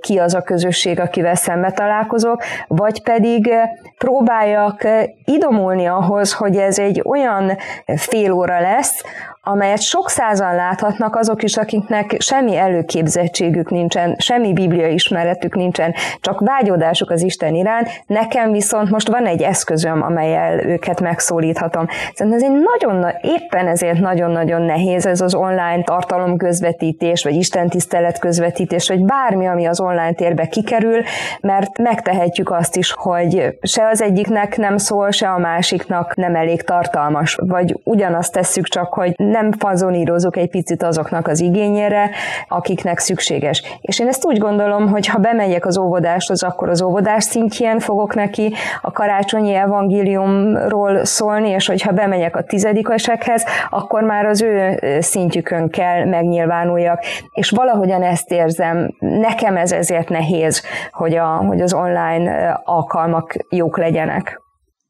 [0.00, 3.50] ki az a közösség, akivel szembe találkozok, vagy pedig
[3.98, 4.86] próbáljak
[5.24, 7.56] idomulni ahhoz, hogy ez egy olyan
[7.96, 9.02] fél óra lesz,
[9.42, 16.40] amelyet sok százan láthatnak azok is, akiknek semmi előképzettségük nincsen, semmi biblia ismeretük nincsen, csak
[16.40, 17.88] vágyódásuk az Isten iránt.
[18.06, 21.86] Nekem viszont most van egy eszközöm, amelyel őket megszólíthatom.
[22.14, 27.68] Szerintem ez egy nagyon, éppen ezért nagyon-nagyon nehéz ez az online tartalom közvetítés, vagy Isten
[27.68, 31.02] tisztelet közvetítés, vagy bármi, ami az online térbe kikerül,
[31.40, 36.62] mert megtehetjük azt is, hogy se az egyiknek nem szól, se a másiknak nem elég
[36.62, 42.10] tartalmas, vagy ugyanazt tesszük csak, hogy nem fazonírozok egy picit azoknak az igényére,
[42.48, 43.62] akiknek szükséges.
[43.80, 48.14] És én ezt úgy gondolom, hogy ha bemegyek az óvodáshoz, akkor az óvodás szintjén fogok
[48.14, 55.68] neki a karácsonyi evangéliumról szólni, és hogyha bemegyek a tizedikesekhez, akkor már az ő szintjükön
[55.68, 57.04] kell megnyilvánuljak.
[57.32, 63.78] És valahogyan ezt érzem, nekem ez ezért nehéz, hogy, a, hogy az online alkalmak jók
[63.78, 64.40] legyenek.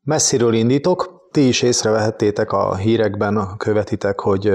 [0.03, 4.47] Messziről indítok, ti is észrevehettétek a hírekben, követitek, hogy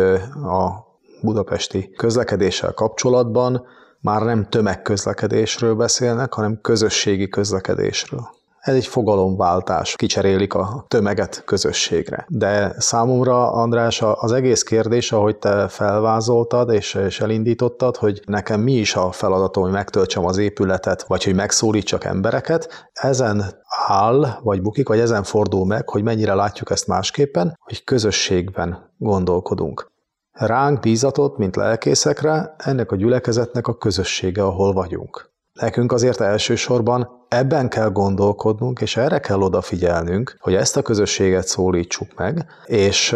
[0.43, 0.87] a
[1.21, 3.65] budapesti közlekedéssel kapcsolatban
[3.99, 8.34] már nem tömegközlekedésről beszélnek, hanem közösségi közlekedésről.
[8.65, 12.25] Ez egy fogalomváltás, kicserélik a tömeget közösségre.
[12.29, 18.73] De számomra, András, az egész kérdés, ahogy te felvázoltad és, és elindítottad, hogy nekem mi
[18.73, 23.43] is a feladatom, hogy megtöltsem az épületet, vagy hogy megszólítsak embereket, ezen
[23.87, 29.91] áll, vagy bukik, vagy ezen fordul meg, hogy mennyire látjuk ezt másképpen, hogy közösségben gondolkodunk.
[30.31, 35.33] Ránk bízatott, mint lelkészekre, ennek a gyülekezetnek a közössége, ahol vagyunk.
[35.61, 42.07] Nekünk azért elsősorban ebben kell gondolkodnunk, és erre kell odafigyelnünk, hogy ezt a közösséget szólítsuk
[42.15, 43.13] meg, és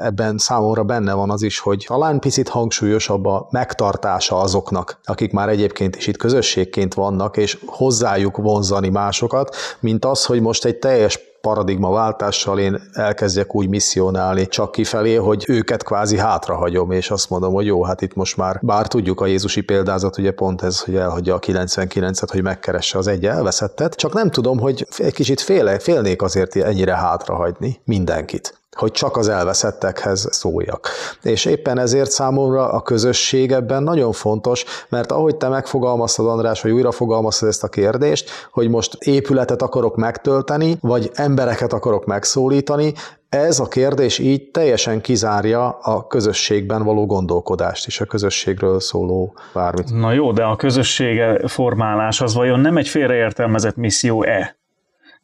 [0.00, 5.48] ebben számomra benne van az is, hogy talán picit hangsúlyosabb a megtartása azoknak, akik már
[5.48, 11.31] egyébként is itt közösségként vannak, és hozzájuk vonzani másokat, mint az, hogy most egy teljes
[11.42, 17.66] paradigmaváltással én elkezdjek úgy misszionálni csak kifelé, hogy őket kvázi hátrahagyom, és azt mondom, hogy
[17.66, 21.34] jó, hát itt most már, bár tudjuk a Jézusi példázat, ugye pont ez, hogy elhagyja
[21.34, 26.22] a 99-et, hogy megkeresse az egy elveszettet, csak nem tudom, hogy egy kicsit féle, félnék
[26.22, 30.88] azért ennyire hátrahagyni mindenkit hogy csak az elveszettekhez szóljak.
[31.22, 36.72] És éppen ezért számomra a közösség ebben nagyon fontos, mert ahogy te megfogalmaztad, András, vagy
[36.72, 42.92] újra fogalmaztad ezt a kérdést, hogy most épületet akarok megtölteni, vagy embereket akarok megszólítani,
[43.28, 49.92] ez a kérdés így teljesen kizárja a közösségben való gondolkodást is, a közösségről szóló bármit.
[49.94, 54.61] Na jó, de a közössége formálás az vajon nem egy félreértelmezett misszió-e?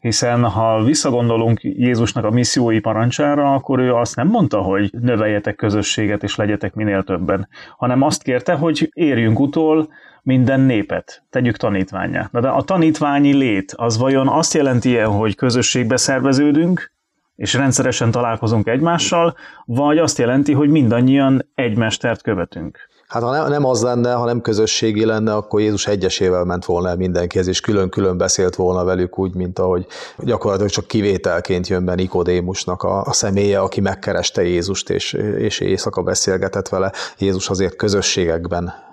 [0.00, 6.22] Hiszen ha visszagondolunk Jézusnak a missziói parancsára, akkor ő azt nem mondta, hogy növeljetek közösséget
[6.22, 9.88] és legyetek minél többen, hanem azt kérte, hogy érjünk utol
[10.22, 12.28] minden népet, tegyük tanítványá.
[12.32, 16.92] De a tanítványi lét az vajon azt jelenti -e, hogy közösségbe szerveződünk,
[17.36, 19.34] és rendszeresen találkozunk egymással,
[19.64, 22.87] vagy azt jelenti, hogy mindannyian egy mestert követünk?
[23.08, 26.96] Hát ha nem az lenne, ha nem közösségi lenne, akkor Jézus egyesével ment volna el
[26.96, 29.86] mindenkihez, és külön-külön beszélt volna velük úgy, mint ahogy
[30.18, 36.02] gyakorlatilag csak kivételként jön be Nikodémusnak a, a személye, aki megkereste Jézust, és, és éjszaka
[36.02, 36.92] beszélgetett vele.
[37.18, 38.87] Jézus azért közösségekben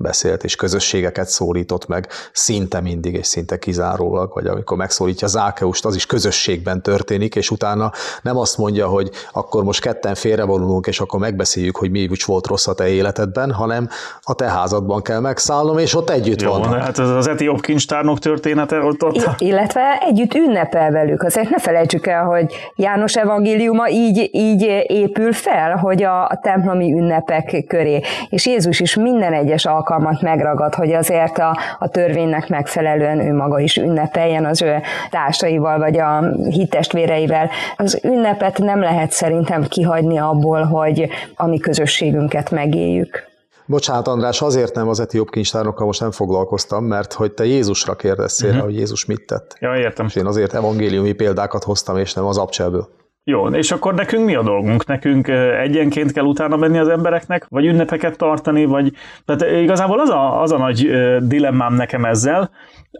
[0.00, 5.94] beszélt, és közösségeket szólított meg szinte mindig, és szinte kizárólag, vagy amikor megszólítja Zákeust, az
[5.94, 11.20] is közösségben történik, és utána nem azt mondja, hogy akkor most ketten félrevonulunk, és akkor
[11.20, 13.88] megbeszéljük, hogy mi úgy volt rossz a te életedben, hanem
[14.22, 16.80] a te házadban kell megszállnom, és ott együtt Jó, vannak.
[16.80, 19.16] Hát ez az etióp kincstárnok története ott, ott.
[19.16, 21.22] I- illetve együtt ünnepel velük.
[21.22, 26.92] Azért ne felejtsük el, hogy János evangéliuma így, így épül fel, hogy a, a templomi
[26.92, 28.00] ünnepek köré.
[28.28, 33.34] És Jézus is minden egyes alkalommal alkalmat megragad, hogy azért a, a törvénynek megfelelően ő
[33.34, 37.50] maga is ünnepeljen az ő társaival, vagy a hittestvéreivel.
[37.76, 43.28] Az ünnepet nem lehet szerintem kihagyni abból, hogy a mi közösségünket megéljük.
[43.66, 48.48] Bocsánat, András, azért nem az etióp kincstárnokkal most nem foglalkoztam, mert hogy te Jézusra kérdeztél
[48.48, 48.64] uh-huh.
[48.64, 49.56] hogy Jézus mit tett.
[49.60, 50.06] Ja, értem.
[50.06, 52.88] És én azért evangéliumi példákat hoztam, és nem az abcselből.
[53.24, 54.86] Jó, és akkor nekünk mi a dolgunk?
[54.86, 55.28] Nekünk
[55.60, 58.92] egyenként kell utána menni az embereknek, vagy ünnepeket tartani, vagy...
[59.24, 62.50] Tehát igazából az a, az a nagy dilemmám nekem ezzel,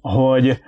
[0.00, 0.60] hogy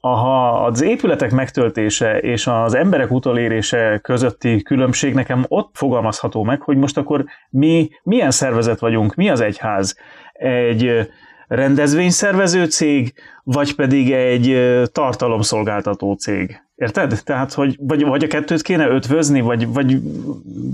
[0.00, 6.76] ha az épületek megtöltése és az emberek utolérése közötti különbség nekem ott fogalmazható meg, hogy
[6.76, 9.96] most akkor mi milyen szervezet vagyunk, mi az egyház?
[10.32, 11.10] Egy
[11.48, 13.12] rendezvényszervező cég,
[13.44, 16.63] vagy pedig egy tartalomszolgáltató cég.
[16.74, 17.20] Érted?
[17.24, 20.00] Tehát, hogy vagy, vagy a kettőt kéne ötvözni, vagy, vagy,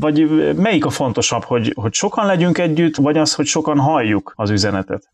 [0.01, 4.51] vagy melyik a fontosabb, hogy, hogy sokan legyünk együtt, vagy az, hogy sokan halljuk az
[4.51, 5.11] üzenetet?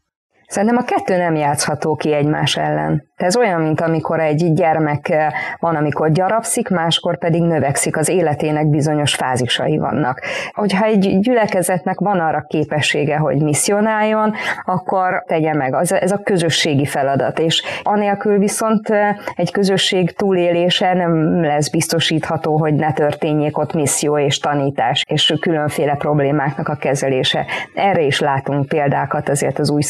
[0.48, 3.04] Szerintem a kettő nem játszható ki egymás ellen.
[3.16, 8.66] Ez olyan, mint amikor egy gyermek eh, van, amikor gyarapszik, máskor pedig növekszik, az életének
[8.66, 10.20] bizonyos fázisai vannak.
[10.52, 15.74] Hogyha egy gyülekezetnek van arra képessége, hogy misszionáljon, akkor tegye meg.
[15.74, 22.74] Ez a közösségi feladat, és anélkül viszont eh, egy közösség túlélése nem lesz biztosítható, hogy
[22.74, 27.46] ne történjék ott misszió és tanítás, és különféle problémáknak a kezelése.
[27.74, 29.82] Erre is látunk példákat azért az új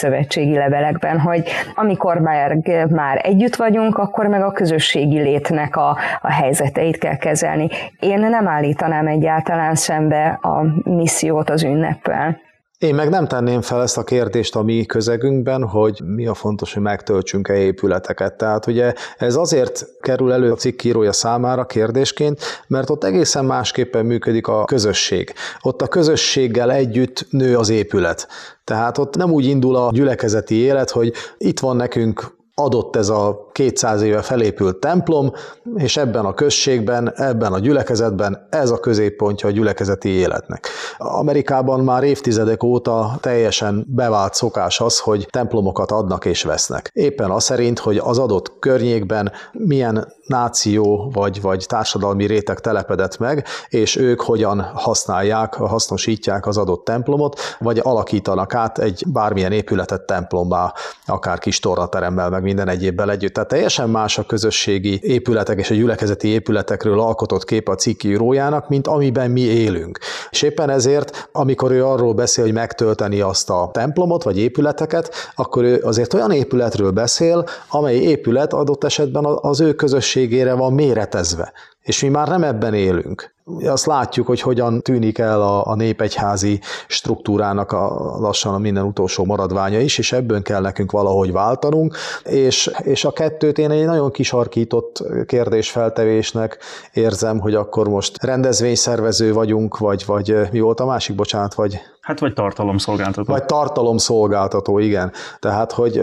[0.46, 2.56] szövetségi levelekben, hogy amikor már
[2.90, 7.68] már együtt vagyunk, akkor meg a közösségi létnek a, a helyzeteit kell kezelni.
[8.00, 12.44] Én nem állítanám egyáltalán szembe a missziót az ünneppel.
[12.78, 16.74] Én meg nem tenném fel ezt a kérdést a mi közegünkben, hogy mi a fontos,
[16.74, 18.34] hogy megtöltsünk-e épületeket.
[18.34, 24.06] Tehát ugye ez azért kerül elő a cikk írója számára kérdésként, mert ott egészen másképpen
[24.06, 25.32] működik a közösség.
[25.62, 28.28] Ott a közösséggel együtt nő az épület.
[28.64, 33.46] Tehát ott nem úgy indul a gyülekezeti élet, hogy itt van nekünk adott ez a
[33.52, 35.32] 200 éve felépült templom,
[35.74, 40.68] és ebben a községben, ebben a gyülekezetben ez a középpontja a gyülekezeti életnek.
[40.98, 46.90] Amerikában már évtizedek óta teljesen bevált szokás az, hogy templomokat adnak és vesznek.
[46.92, 53.44] Éppen az szerint, hogy az adott környékben milyen náció vagy, vagy társadalmi réteg telepedett meg,
[53.68, 60.72] és ők hogyan használják, hasznosítják az adott templomot, vagy alakítanak át egy bármilyen épületet templombá,
[61.06, 63.32] akár kis tornateremmel, meg minden egyébbel együtt.
[63.32, 68.68] Tehát teljesen más a közösségi épületek és a gyülekezeti épületekről alkotott kép a cikk írójának,
[68.68, 69.98] mint amiben mi élünk.
[70.30, 75.64] És éppen ezért, amikor ő arról beszél, hogy megtölteni azt a templomot vagy épületeket, akkor
[75.64, 81.52] ő azért olyan épületről beszél, amely épület adott esetben az ő közösségére van méretezve.
[81.80, 86.60] És mi már nem ebben élünk azt látjuk, hogy hogyan tűnik el a, a népegyházi
[86.86, 92.70] struktúrának a, lassan a minden utolsó maradványa is, és ebből kell nekünk valahogy váltanunk, és,
[92.82, 96.58] és a kettőt én egy nagyon kisarkított kérdésfeltevésnek
[96.92, 102.20] érzem, hogy akkor most rendezvényszervező vagyunk, vagy, vagy mi volt a másik, bocsánat, vagy Hát
[102.20, 103.32] vagy tartalomszolgáltató.
[103.32, 105.12] Vagy tartalomszolgáltató, igen.
[105.38, 106.02] Tehát, hogy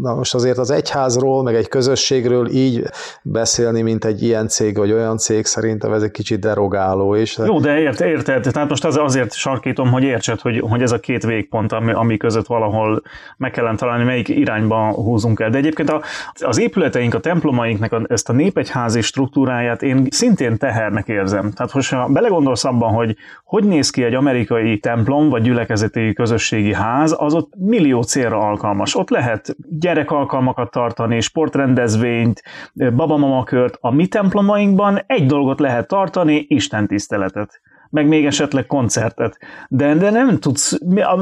[0.00, 2.84] na most azért az egyházról, meg egy közösségről így
[3.22, 7.38] beszélni, mint egy ilyen cég, vagy olyan cég, szerintem ez egy kicsit derogáló is.
[7.38, 10.98] Jó, de ért, érted, tehát most az azért sarkítom, hogy értsed, hogy, hogy ez a
[10.98, 13.02] két végpont, ami, ami között valahol
[13.36, 15.50] meg kellene találni, melyik irányba húzunk el.
[15.50, 16.02] De egyébként a,
[16.40, 21.52] az épületeink, a templomainknak a, ezt a népegyházi struktúráját én szintén tehernek érzem.
[21.52, 26.74] Tehát, hogyha belegondolsz abban, hogy hogy néz ki egy amerikai templom, templom vagy gyülekezeti közösségi
[26.74, 28.96] ház, az ott millió célra alkalmas.
[28.96, 32.42] Ott lehet gyerekalkalmakat tartani, sportrendezvényt,
[32.74, 33.76] babamakört.
[33.80, 39.38] A mi templomainkban egy dolgot lehet tartani, Isten tiszteletet meg még esetleg koncertet.
[39.68, 40.78] De, de nem tudsz,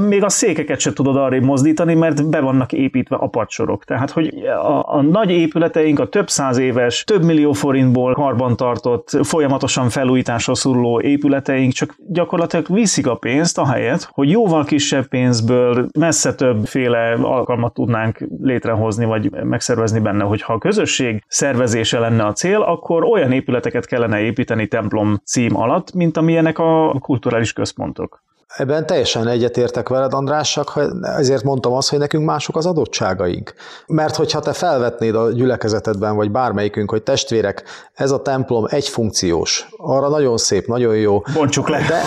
[0.09, 3.85] még a székeket se tudod arra mozdítani, mert be vannak építve a padsorok.
[3.85, 9.88] Tehát, hogy a, a nagy épületeink, a több száz éves, több millió forintból karbantartott, folyamatosan
[9.88, 17.12] felújításra szoruló épületeink csak gyakorlatilag viszik a pénzt, ahelyett, hogy jóval kisebb pénzből messze többféle
[17.22, 23.33] alkalmat tudnánk létrehozni, vagy megszervezni benne, hogyha a közösség szervezése lenne a cél, akkor olyan
[23.33, 28.25] épületeket kellene építeni templom cím alatt, mint amilyenek ezek a kulturális központok.
[28.47, 33.55] Ebben teljesen egyetértek veled, András, csak ezért mondtam azt, hogy nekünk mások az adottságaink.
[33.87, 37.64] Mert hogyha te felvetnéd a gyülekezetedben, vagy bármelyikünk, hogy testvérek,
[37.95, 41.23] ez a templom egy funkciós, arra nagyon szép, nagyon jó.
[41.35, 41.79] Bontsuk le.
[41.88, 42.03] De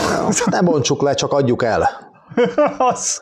[0.45, 1.89] nem bontsuk le, csak adjuk el.
[2.91, 3.21] az.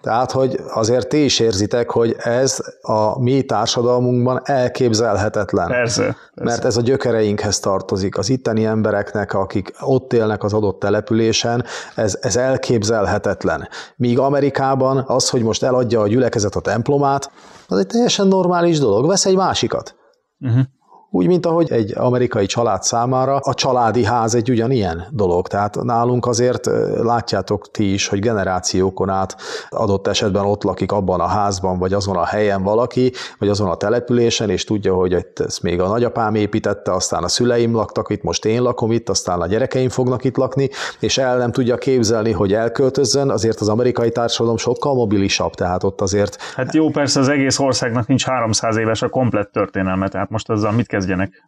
[0.00, 5.66] Tehát, hogy azért ti is érzitek, hogy ez a mi társadalmunkban elképzelhetetlen.
[5.66, 6.20] Persze, persze.
[6.34, 8.18] Mert ez a gyökereinkhez tartozik.
[8.18, 13.68] Az itteni embereknek, akik ott élnek az adott településen, ez, ez elképzelhetetlen.
[13.96, 17.30] Míg Amerikában az, hogy most eladja a gyülekezet a templomát,
[17.68, 19.06] az egy teljesen normális dolog.
[19.06, 19.94] Vesz egy másikat.
[20.40, 20.60] Uh-huh.
[21.10, 25.48] Úgy, mint ahogy egy amerikai család számára a családi ház egy ugyanilyen dolog.
[25.48, 26.66] Tehát nálunk azért
[27.02, 29.36] látjátok ti is, hogy generációkon át
[29.68, 33.76] adott esetben ott lakik abban a házban, vagy azon a helyen valaki, vagy azon a
[33.76, 38.44] településen, és tudja, hogy ezt még a nagyapám építette, aztán a szüleim laktak itt, most
[38.44, 40.68] én lakom itt, aztán a gyerekeim fognak itt lakni,
[41.00, 46.00] és el nem tudja képzelni, hogy elköltözzön, azért az amerikai társadalom sokkal mobilisabb, tehát ott
[46.00, 46.36] azért...
[46.54, 50.72] Hát jó, persze az egész országnak nincs 300 éves a komplett történelme, tehát most ezzel
[50.72, 51.46] mit kezdjenek.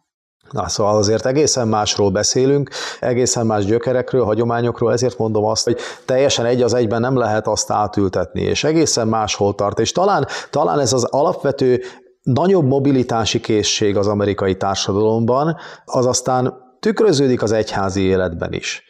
[0.51, 6.45] Na, szóval azért egészen másról beszélünk, egészen más gyökerekről, hagyományokról, ezért mondom azt, hogy teljesen
[6.45, 9.79] egy az egyben nem lehet azt átültetni, és egészen máshol tart.
[9.79, 11.81] És talán, talán ez az alapvető
[12.21, 18.83] nagyobb mobilitási készség az amerikai társadalomban, az aztán tükröződik az egyházi életben is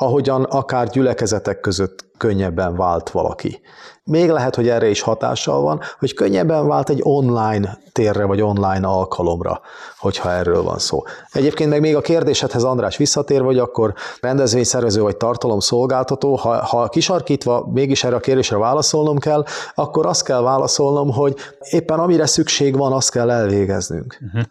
[0.00, 3.60] ahogyan akár gyülekezetek között könnyebben vált valaki.
[4.10, 8.86] Még lehet, hogy erre is hatással van, hogy könnyebben vált egy online térre vagy online
[8.86, 9.60] alkalomra,
[9.98, 11.02] hogyha erről van szó.
[11.32, 17.68] Egyébként meg még a kérdésedhez, András, visszatér vagy akkor rendezvényszervező vagy tartalomszolgáltató, ha, ha kisarkítva
[17.72, 19.44] mégis erre a kérdésre válaszolnom kell,
[19.74, 21.34] akkor azt kell válaszolnom, hogy
[21.70, 24.18] éppen amire szükség van, azt kell elvégeznünk.
[24.20, 24.42] Uh-huh.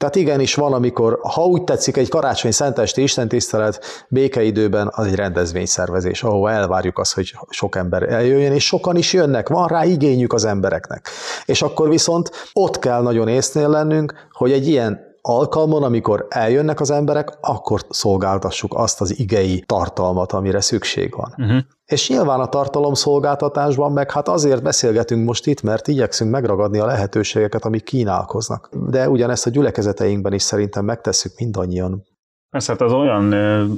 [0.00, 6.22] Tehát igenis van, amikor, ha úgy tetszik, egy karácsony szentesti istentisztelet békeidőben az egy rendezvényszervezés,
[6.22, 10.44] ahova elvárjuk azt, hogy sok ember eljöjjön, és sokan is jönnek, van rá igényük az
[10.44, 11.08] embereknek.
[11.44, 16.90] És akkor viszont ott kell nagyon észnél lennünk, hogy egy ilyen alkalmon, amikor eljönnek az
[16.90, 21.34] emberek, akkor szolgáltassuk azt az igei tartalmat, amire szükség van.
[21.36, 21.62] Uh-huh.
[21.84, 27.64] És nyilván a tartalomszolgáltatásban meg hát azért beszélgetünk most itt, mert igyekszünk megragadni a lehetőségeket,
[27.64, 28.68] amik kínálkoznak.
[28.88, 32.08] De ugyanezt a gyülekezeteinkben is szerintem megtesszük mindannyian.
[32.50, 33.30] Persze, hát az olyan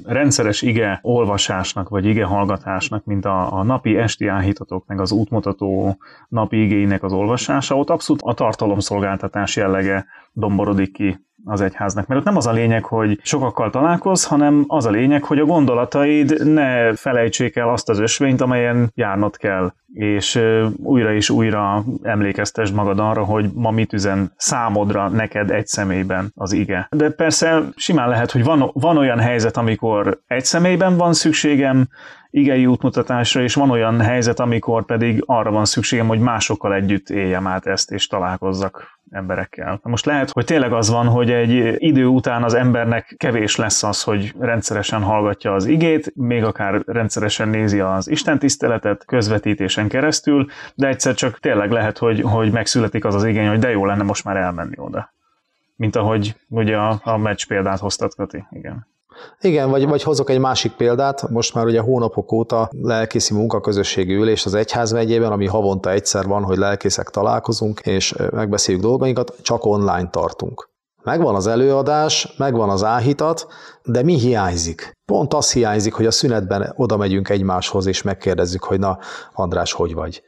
[0.04, 5.96] rendszeres ige olvasásnak, vagy ige hallgatásnak, mint a, a napi esti áhítatok, meg az útmutató
[6.28, 12.06] napi igéinek az olvasása, ott abszolút a tartalomszolgáltatás jellege domborodik ki az egyháznak.
[12.06, 15.44] Mert ott nem az a lényeg, hogy sokakkal találkoz, hanem az a lényeg, hogy a
[15.44, 20.40] gondolataid ne felejtsék el azt az ösvényt, amelyen járnod kell, és
[20.76, 26.52] újra és újra emlékeztesd magad arra, hogy ma mit üzen számodra neked egy személyben az
[26.52, 26.88] ige.
[26.90, 31.88] De persze simán lehet, hogy van, van olyan helyzet, amikor egy személyben van szükségem
[32.32, 37.46] igei útmutatásra, és van olyan helyzet, amikor pedig arra van szükségem, hogy másokkal együtt éljem
[37.46, 39.80] át ezt, és találkozzak emberekkel.
[39.82, 44.02] Most lehet, hogy tényleg az van, hogy egy idő után az embernek kevés lesz az,
[44.02, 50.88] hogy rendszeresen hallgatja az igét, még akár rendszeresen nézi az Isten tiszteletet közvetítésen keresztül, de
[50.88, 54.24] egyszer csak tényleg lehet, hogy, hogy megszületik az az igény, hogy de jó lenne most
[54.24, 55.12] már elmenni oda.
[55.76, 58.44] Mint ahogy ugye a, a meccs példát hoztat, Kati.
[58.50, 58.86] Igen.
[59.40, 64.46] Igen, vagy, vagy hozok egy másik példát, most már ugye hónapok óta lelkészi munkaközösségi ülés
[64.46, 70.70] az egyházmegyében, ami havonta egyszer van, hogy lelkészek találkozunk, és megbeszéljük dolgainkat, csak online tartunk.
[71.02, 73.46] Megvan az előadás, megvan az áhítat,
[73.84, 74.92] de mi hiányzik?
[75.04, 78.98] Pont az hiányzik, hogy a szünetben oda megyünk egymáshoz, és megkérdezzük, hogy na,
[79.32, 80.22] András, hogy vagy?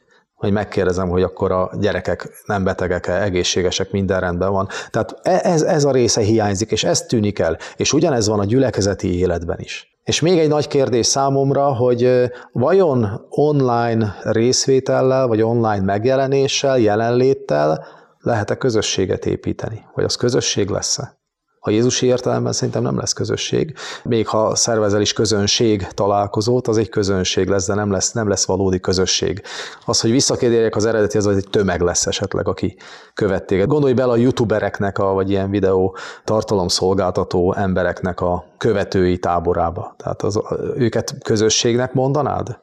[0.45, 4.69] Hogy megkérdezem, hogy akkor a gyerekek nem betegek-e, egészségesek, minden rendben van.
[4.91, 7.59] Tehát e- ez, ez a része hiányzik, és ez tűnik el.
[7.77, 9.99] És ugyanez van a gyülekezeti életben is.
[10.05, 17.87] És még egy nagy kérdés számomra, hogy vajon online részvétellel, vagy online megjelenéssel, jelenléttel
[18.19, 19.85] lehet-e közösséget építeni?
[19.95, 21.19] Vagy az közösség lesz-e?
[21.67, 23.75] A Jézusi értelemben szerintem nem lesz közösség.
[24.03, 28.45] Még ha szervezel is közönség találkozót, az egy közönség lesz, de nem lesz, nem lesz
[28.45, 29.43] valódi közösség.
[29.85, 32.77] Az, hogy visszakérjek az eredeti, az egy tömeg lesz esetleg, aki
[33.15, 33.67] követ.
[33.67, 39.95] Gondolj bele a youtubereknek, a, vagy ilyen videó tartalomszolgáltató embereknek a követői táborába.
[39.97, 40.41] Tehát az,
[40.77, 42.63] őket közösségnek mondanád?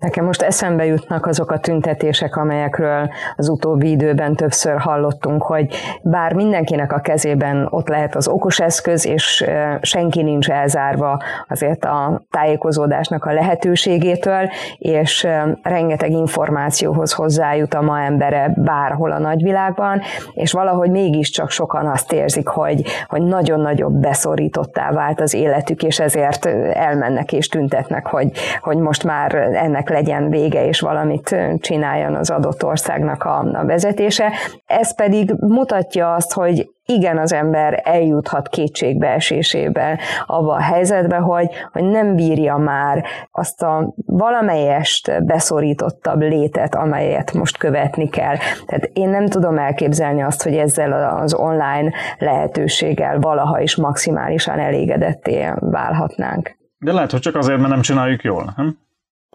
[0.00, 6.32] Nekem most eszembe jutnak azok a tüntetések, amelyekről az utóbbi időben többször hallottunk, hogy bár
[6.32, 9.44] mindenkinek a kezében ott lehet az okos eszköz, és
[9.80, 15.26] senki nincs elzárva azért a tájékozódásnak a lehetőségétől, és
[15.62, 20.00] rengeteg információhoz hozzájut a ma embere bárhol a nagyvilágban,
[20.32, 26.00] és valahogy mégiscsak sokan azt érzik, hogy, hogy nagyon nagyobb beszorítottá vált az életük, és
[26.00, 28.30] ezért elmennek és tüntetnek, hogy,
[28.60, 34.32] hogy most már ennek legyen vége, és valamit csináljon az adott országnak a, a vezetése.
[34.66, 41.84] Ez pedig mutatja azt, hogy igen, az ember eljuthat kétségbeesésébe abba a helyzetbe, hogy, hogy
[41.84, 48.36] nem bírja már azt a valamelyest beszorítottabb létet, amelyet most követni kell.
[48.66, 55.48] Tehát én nem tudom elképzelni azt, hogy ezzel az online lehetőséggel valaha is maximálisan elégedetté
[55.58, 56.58] válhatnánk.
[56.78, 58.78] De lehet, hogy csak azért, mert nem csináljuk jól, nem?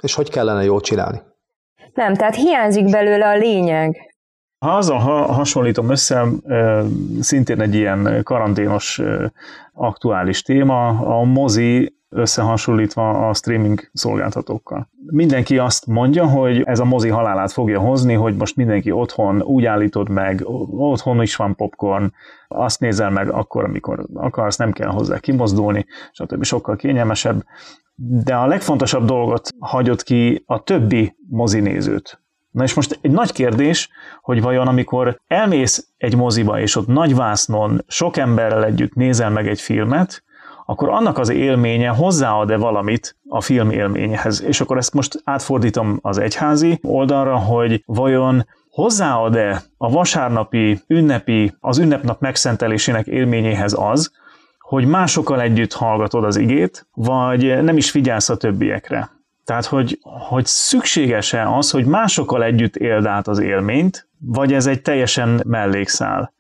[0.06, 1.22] És hogy kellene jól csinálni?
[1.94, 4.16] Nem, tehát hiányzik belőle a lényeg.
[4.66, 6.26] Ha azzal ha hasonlítom össze,
[7.20, 9.02] szintén egy ilyen karanténos
[9.74, 14.90] aktuális téma, a mozi összehasonlítva a streaming szolgáltatókkal.
[15.06, 19.66] Mindenki azt mondja, hogy ez a mozi halálát fogja hozni, hogy most mindenki otthon úgy
[19.66, 22.14] állítod meg, otthon is van popcorn,
[22.48, 26.44] azt nézel meg akkor, amikor akarsz, nem kell hozzá kimozdulni, stb.
[26.44, 27.44] sokkal kényelmesebb.
[27.96, 32.20] De a legfontosabb dolgot hagyott ki a többi mozinézőt.
[32.52, 33.90] Na és most egy nagy kérdés,
[34.22, 39.48] hogy vajon amikor elmész egy moziba, és ott nagy vásznon sok emberrel együtt nézel meg
[39.48, 40.24] egy filmet,
[40.66, 44.44] akkor annak az élménye hozzáad-e valamit a film élményhez.
[44.44, 51.78] És akkor ezt most átfordítom az egyházi oldalra, hogy vajon hozzáad-e a vasárnapi, ünnepi, az
[51.78, 54.12] ünnepnap megszentelésének élményéhez az,
[54.60, 59.10] hogy másokkal együtt hallgatod az igét, vagy nem is figyelsz a többiekre.
[59.46, 64.82] Tehát, hogy, hogy szükséges-e az, hogy másokkal együtt éld át az élményt, vagy ez egy
[64.82, 66.34] teljesen mellékszál.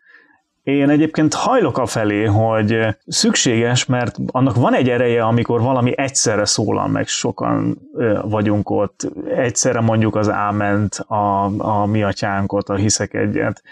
[0.65, 6.45] Én egyébként hajlok a felé, hogy szükséges, mert annak van egy ereje, amikor valami egyszerre
[6.45, 7.77] szólal meg, sokan
[8.23, 13.63] vagyunk ott, egyszerre mondjuk az áment, a, a mi atyánkot, a hiszek egyet.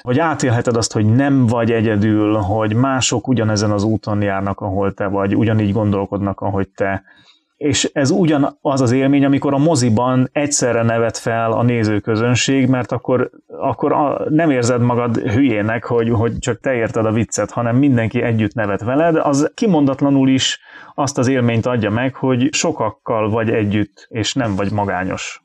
[0.00, 5.06] Hogy átélheted azt, hogy nem vagy egyedül, hogy mások ugyanezen az úton járnak, ahol te
[5.06, 7.02] vagy, ugyanígy gondolkodnak, ahogy te
[7.62, 12.92] és ez ugyan az az élmény, amikor a moziban egyszerre nevet fel a nézőközönség, mert
[12.92, 17.76] akkor, akkor a, nem érzed magad hülyének, hogy, hogy csak te érted a viccet, hanem
[17.76, 20.60] mindenki együtt nevet veled, az kimondatlanul is
[20.94, 25.41] azt az élményt adja meg, hogy sokakkal vagy együtt, és nem vagy magányos.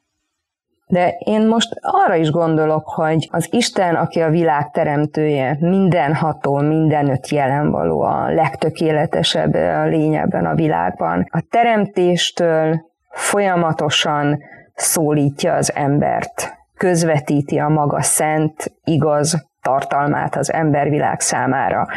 [0.89, 7.27] De én most arra is gondolok, hogy az Isten, aki a világ teremtője, mindenható, mindenütt
[7.27, 11.27] jelen való, a legtökéletesebb a lényebben a világban.
[11.29, 14.39] A teremtéstől folyamatosan
[14.73, 21.87] szólítja az embert, közvetíti a maga szent, igaz tartalmát az embervilág számára.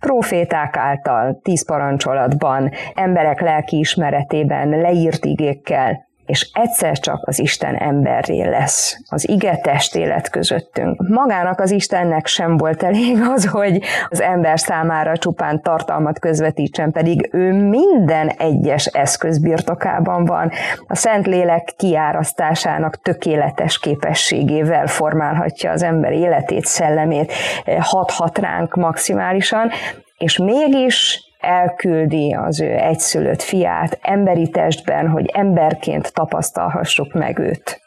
[0.00, 8.98] Proféták által, tíz parancsolatban, emberek lelkiismeretében, leírt igékkel, és egyszer csak az Isten emberré lesz.
[9.08, 11.08] Az ige testélet közöttünk.
[11.08, 17.28] Magának az Istennek sem volt elég az, hogy az ember számára csupán tartalmat közvetítsen, pedig
[17.32, 20.50] ő minden egyes eszköz birtokában van.
[20.86, 27.32] A Szentlélek kiárasztásának tökéletes képességével formálhatja az ember életét, szellemét,
[27.80, 29.70] hathat ránk maximálisan,
[30.18, 37.80] és mégis elküldi az ő egyszülött fiát emberi testben, hogy emberként tapasztalhassuk meg őt.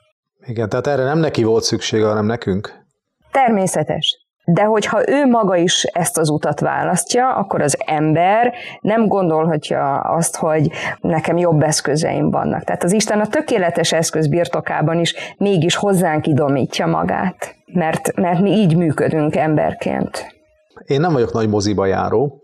[0.46, 2.86] Igen, tehát erre nem neki volt szüksége, hanem nekünk.
[3.32, 4.28] Természetes.
[4.46, 10.36] De hogyha ő maga is ezt az utat választja, akkor az ember nem gondolhatja azt,
[10.36, 12.64] hogy nekem jobb eszközeim vannak.
[12.64, 18.52] Tehát az Isten a tökéletes eszköz birtokában is mégis hozzánk idomítja magát, mert, mert mi
[18.52, 20.36] így működünk emberként.
[20.86, 22.42] Én nem vagyok nagy moziba járó,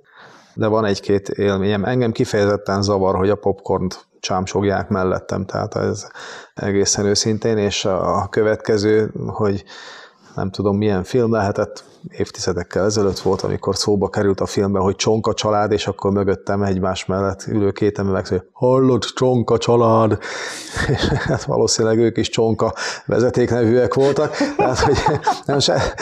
[0.53, 1.85] de van egy-két élményem.
[1.85, 6.07] Engem kifejezetten zavar, hogy a popcornt csámsogják mellettem, tehát ez
[6.53, 9.63] egészen őszintén, és a következő, hogy
[10.35, 15.33] nem tudom milyen film lehetett, évtizedekkel ezelőtt volt, amikor szóba került a filmben, hogy Csonka
[15.33, 20.17] család, és akkor mögöttem egymás mellett ülő két ember hogy hallod, Csonka család,
[20.87, 22.73] és hát valószínűleg ők is Csonka
[23.05, 24.97] vezetéknevűek voltak, tehát hogy
[25.45, 25.93] nem se,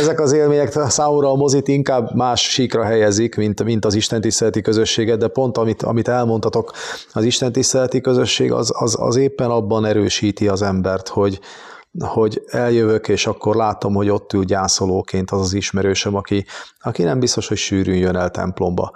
[0.00, 5.18] ezek az élmények számomra a mozit inkább más síkra helyezik, mint, mint az istentiszteleti közösséget,
[5.18, 6.72] de pont amit, amit elmondtatok,
[7.12, 11.40] az istentiszteleti közösség az, az, az éppen abban erősíti az embert, hogy,
[11.98, 16.44] hogy eljövök, és akkor látom, hogy ott ül gyászolóként az az ismerősöm, aki,
[16.80, 18.92] aki nem biztos, hogy sűrűn jön el templomba,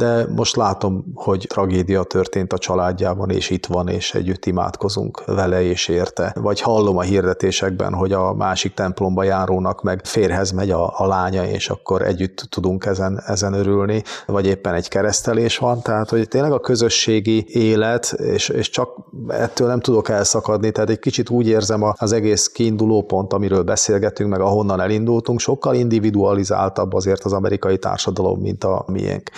[0.00, 5.62] de most látom, hogy tragédia történt a családjában, és itt van, és együtt imádkozunk vele
[5.62, 6.34] és érte.
[6.40, 11.44] Vagy hallom a hirdetésekben, hogy a másik templomba járónak meg férhez megy a, a lánya,
[11.46, 16.52] és akkor együtt tudunk ezen, ezen örülni, vagy éppen egy keresztelés van, tehát hogy tényleg
[16.52, 18.88] a közösségi élet, és, és csak
[19.28, 24.30] ettől nem tudok elszakadni, tehát egy kicsit úgy érzem az egész kiinduló pont, amiről beszélgetünk,
[24.30, 29.30] meg ahonnan elindultunk, sokkal individualizáltabb azért az amerikai társadalom, mint a miénk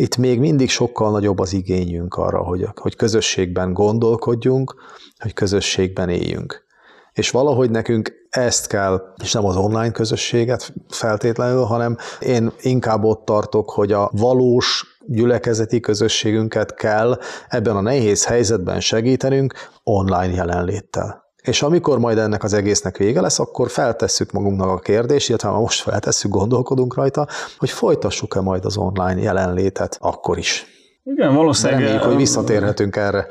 [0.00, 4.74] itt még mindig sokkal nagyobb az igényünk arra, hogy, hogy közösségben gondolkodjunk,
[5.18, 6.64] hogy közösségben éljünk.
[7.12, 13.24] És valahogy nekünk ezt kell, és nem az online közösséget feltétlenül, hanem én inkább ott
[13.24, 21.29] tartok, hogy a valós gyülekezeti közösségünket kell ebben a nehéz helyzetben segítenünk online jelenléttel.
[21.42, 25.60] És amikor majd ennek az egésznek vége lesz, akkor feltesszük magunknak a kérdést, illetve ha
[25.60, 27.26] most feltesszük, gondolkodunk rajta,
[27.58, 30.79] hogy folytassuk-e majd az online jelenlétet akkor is.
[31.14, 31.80] Igen, valószínűleg.
[31.80, 33.26] Reméljük, hogy visszatérhetünk erre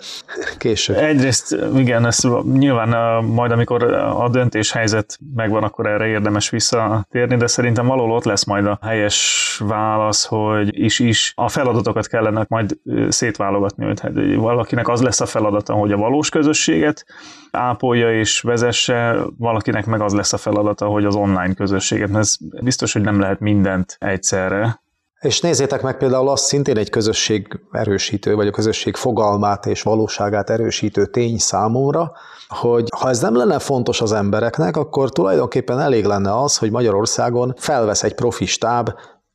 [0.57, 0.95] később.
[0.95, 7.85] Egyrészt, igen, ezt nyilván majd, amikor a döntéshelyzet megvan, akkor erre érdemes visszatérni, de szerintem
[7.85, 12.77] valahol ott lesz majd a helyes válasz, hogy is-is a feladatokat kellene majd
[13.09, 17.05] szétválogatni, hogy hát valakinek az lesz a feladata, hogy a valós közösséget
[17.51, 22.35] ápolja és vezesse, valakinek meg az lesz a feladata, hogy az online közösséget, mert ez
[22.63, 24.79] biztos, hogy nem lehet mindent egyszerre,
[25.19, 30.49] és nézzétek meg például azt szintén egy közösség erősítő, vagy a közösség fogalmát és valóságát
[30.49, 32.11] erősítő tény számomra,
[32.47, 37.53] hogy ha ez nem lenne fontos az embereknek, akkor tulajdonképpen elég lenne az, hogy Magyarországon
[37.57, 38.89] felvesz egy profi stáb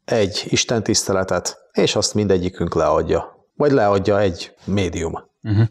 [0.05, 3.49] egy istentiszteletet, és azt mindegyikünk leadja.
[3.55, 5.13] Vagy leadja egy médium.
[5.43, 5.67] Uh-huh.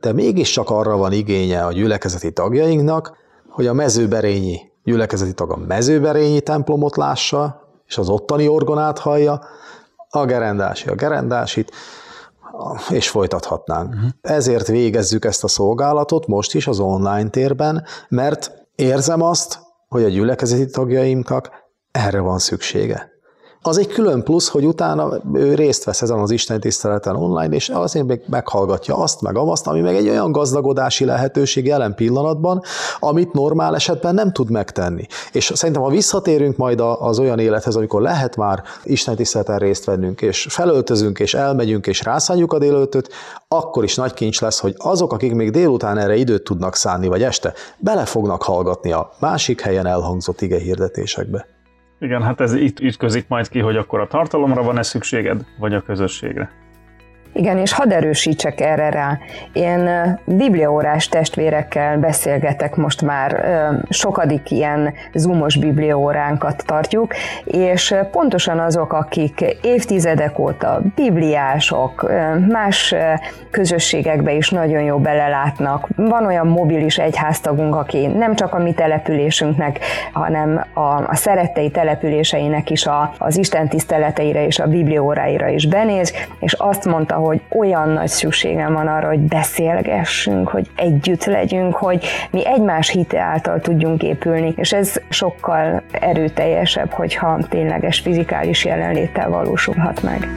[0.00, 3.16] De mégiscsak arra van igénye a gyülekezeti tagjainknak,
[3.48, 9.40] hogy a mezőberényi gyülekezeti tag a mezőberényi templomot lássa, és az ottani orgonát hallja,
[10.10, 11.72] a gerendási a gerendásit,
[12.90, 13.94] és folytathatnánk.
[13.94, 14.08] Uh-huh.
[14.20, 19.58] Ezért végezzük ezt a szolgálatot most is az online térben, mert érzem azt,
[19.88, 21.50] hogy a gyülekezeti tagjaimnak
[21.90, 23.10] erre van szüksége.
[23.68, 27.68] Az egy külön plusz, hogy utána ő részt vesz ezen az Isten tiszteleten online, és
[27.68, 32.62] azért még meghallgatja azt, meg azt, ami meg egy olyan gazdagodási lehetőség jelen pillanatban,
[32.98, 35.06] amit normál esetben nem tud megtenni.
[35.32, 40.22] És szerintem, ha visszatérünk majd az olyan élethez, amikor lehet már Isten tiszteleten részt vennünk,
[40.22, 43.08] és felöltözünk, és elmegyünk, és rászánjuk a délöltöt,
[43.48, 47.22] akkor is nagy kincs lesz, hogy azok, akik még délután erre időt tudnak szánni, vagy
[47.22, 51.57] este, bele fognak hallgatni a másik helyen elhangzott ige hirdetésekbe.
[52.00, 55.82] Igen, hát ez itt ütközik majd ki, hogy akkor a tartalomra van-e szükséged, vagy a
[55.82, 56.67] közösségre.
[57.32, 59.18] Igen, és hadd erősítsek erre rá.
[59.52, 59.90] Én
[60.24, 63.44] bibliaórás testvérekkel beszélgetek most már,
[63.88, 67.14] sokadik ilyen zoomos bibliaóránkat tartjuk,
[67.44, 72.10] és pontosan azok, akik évtizedek óta bibliások,
[72.48, 72.94] más
[73.50, 75.88] közösségekbe is nagyon jó belelátnak.
[75.96, 79.78] Van olyan mobilis egyháztagunk, aki nem csak a mi településünknek,
[80.12, 86.14] hanem a, a szerettei településeinek is a, az Isten tiszteleteire és a biblióráira is benéz,
[86.40, 92.06] és azt mondta, hogy olyan nagy szükségem van arra, hogy beszélgessünk, hogy együtt legyünk, hogy
[92.30, 100.02] mi egymás hite által tudjunk épülni, és ez sokkal erőteljesebb, hogyha tényleges fizikális jelenléttel valósulhat
[100.02, 100.28] meg.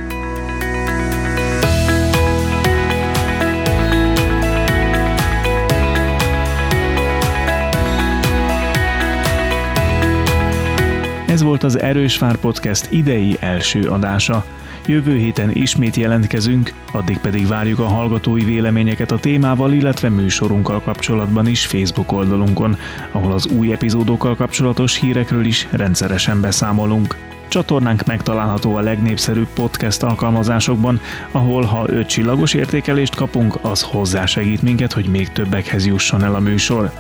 [11.28, 14.44] Ez volt az Erős Vár Podcast idei első adása.
[14.86, 21.48] Jövő héten ismét jelentkezünk, addig pedig várjuk a hallgatói véleményeket a témával, illetve műsorunkkal kapcsolatban
[21.48, 22.78] is Facebook oldalunkon,
[23.12, 27.18] ahol az új epizódokkal kapcsolatos hírekről is rendszeresen beszámolunk.
[27.48, 31.00] Csatornánk megtalálható a legnépszerűbb podcast alkalmazásokban,
[31.32, 36.40] ahol ha 5 csillagos értékelést kapunk, az hozzásegít minket, hogy még többekhez jusson el a
[36.40, 36.92] műsor.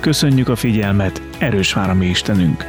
[0.00, 2.64] Köszönjük a figyelmet, erős vár a mi Istenünk!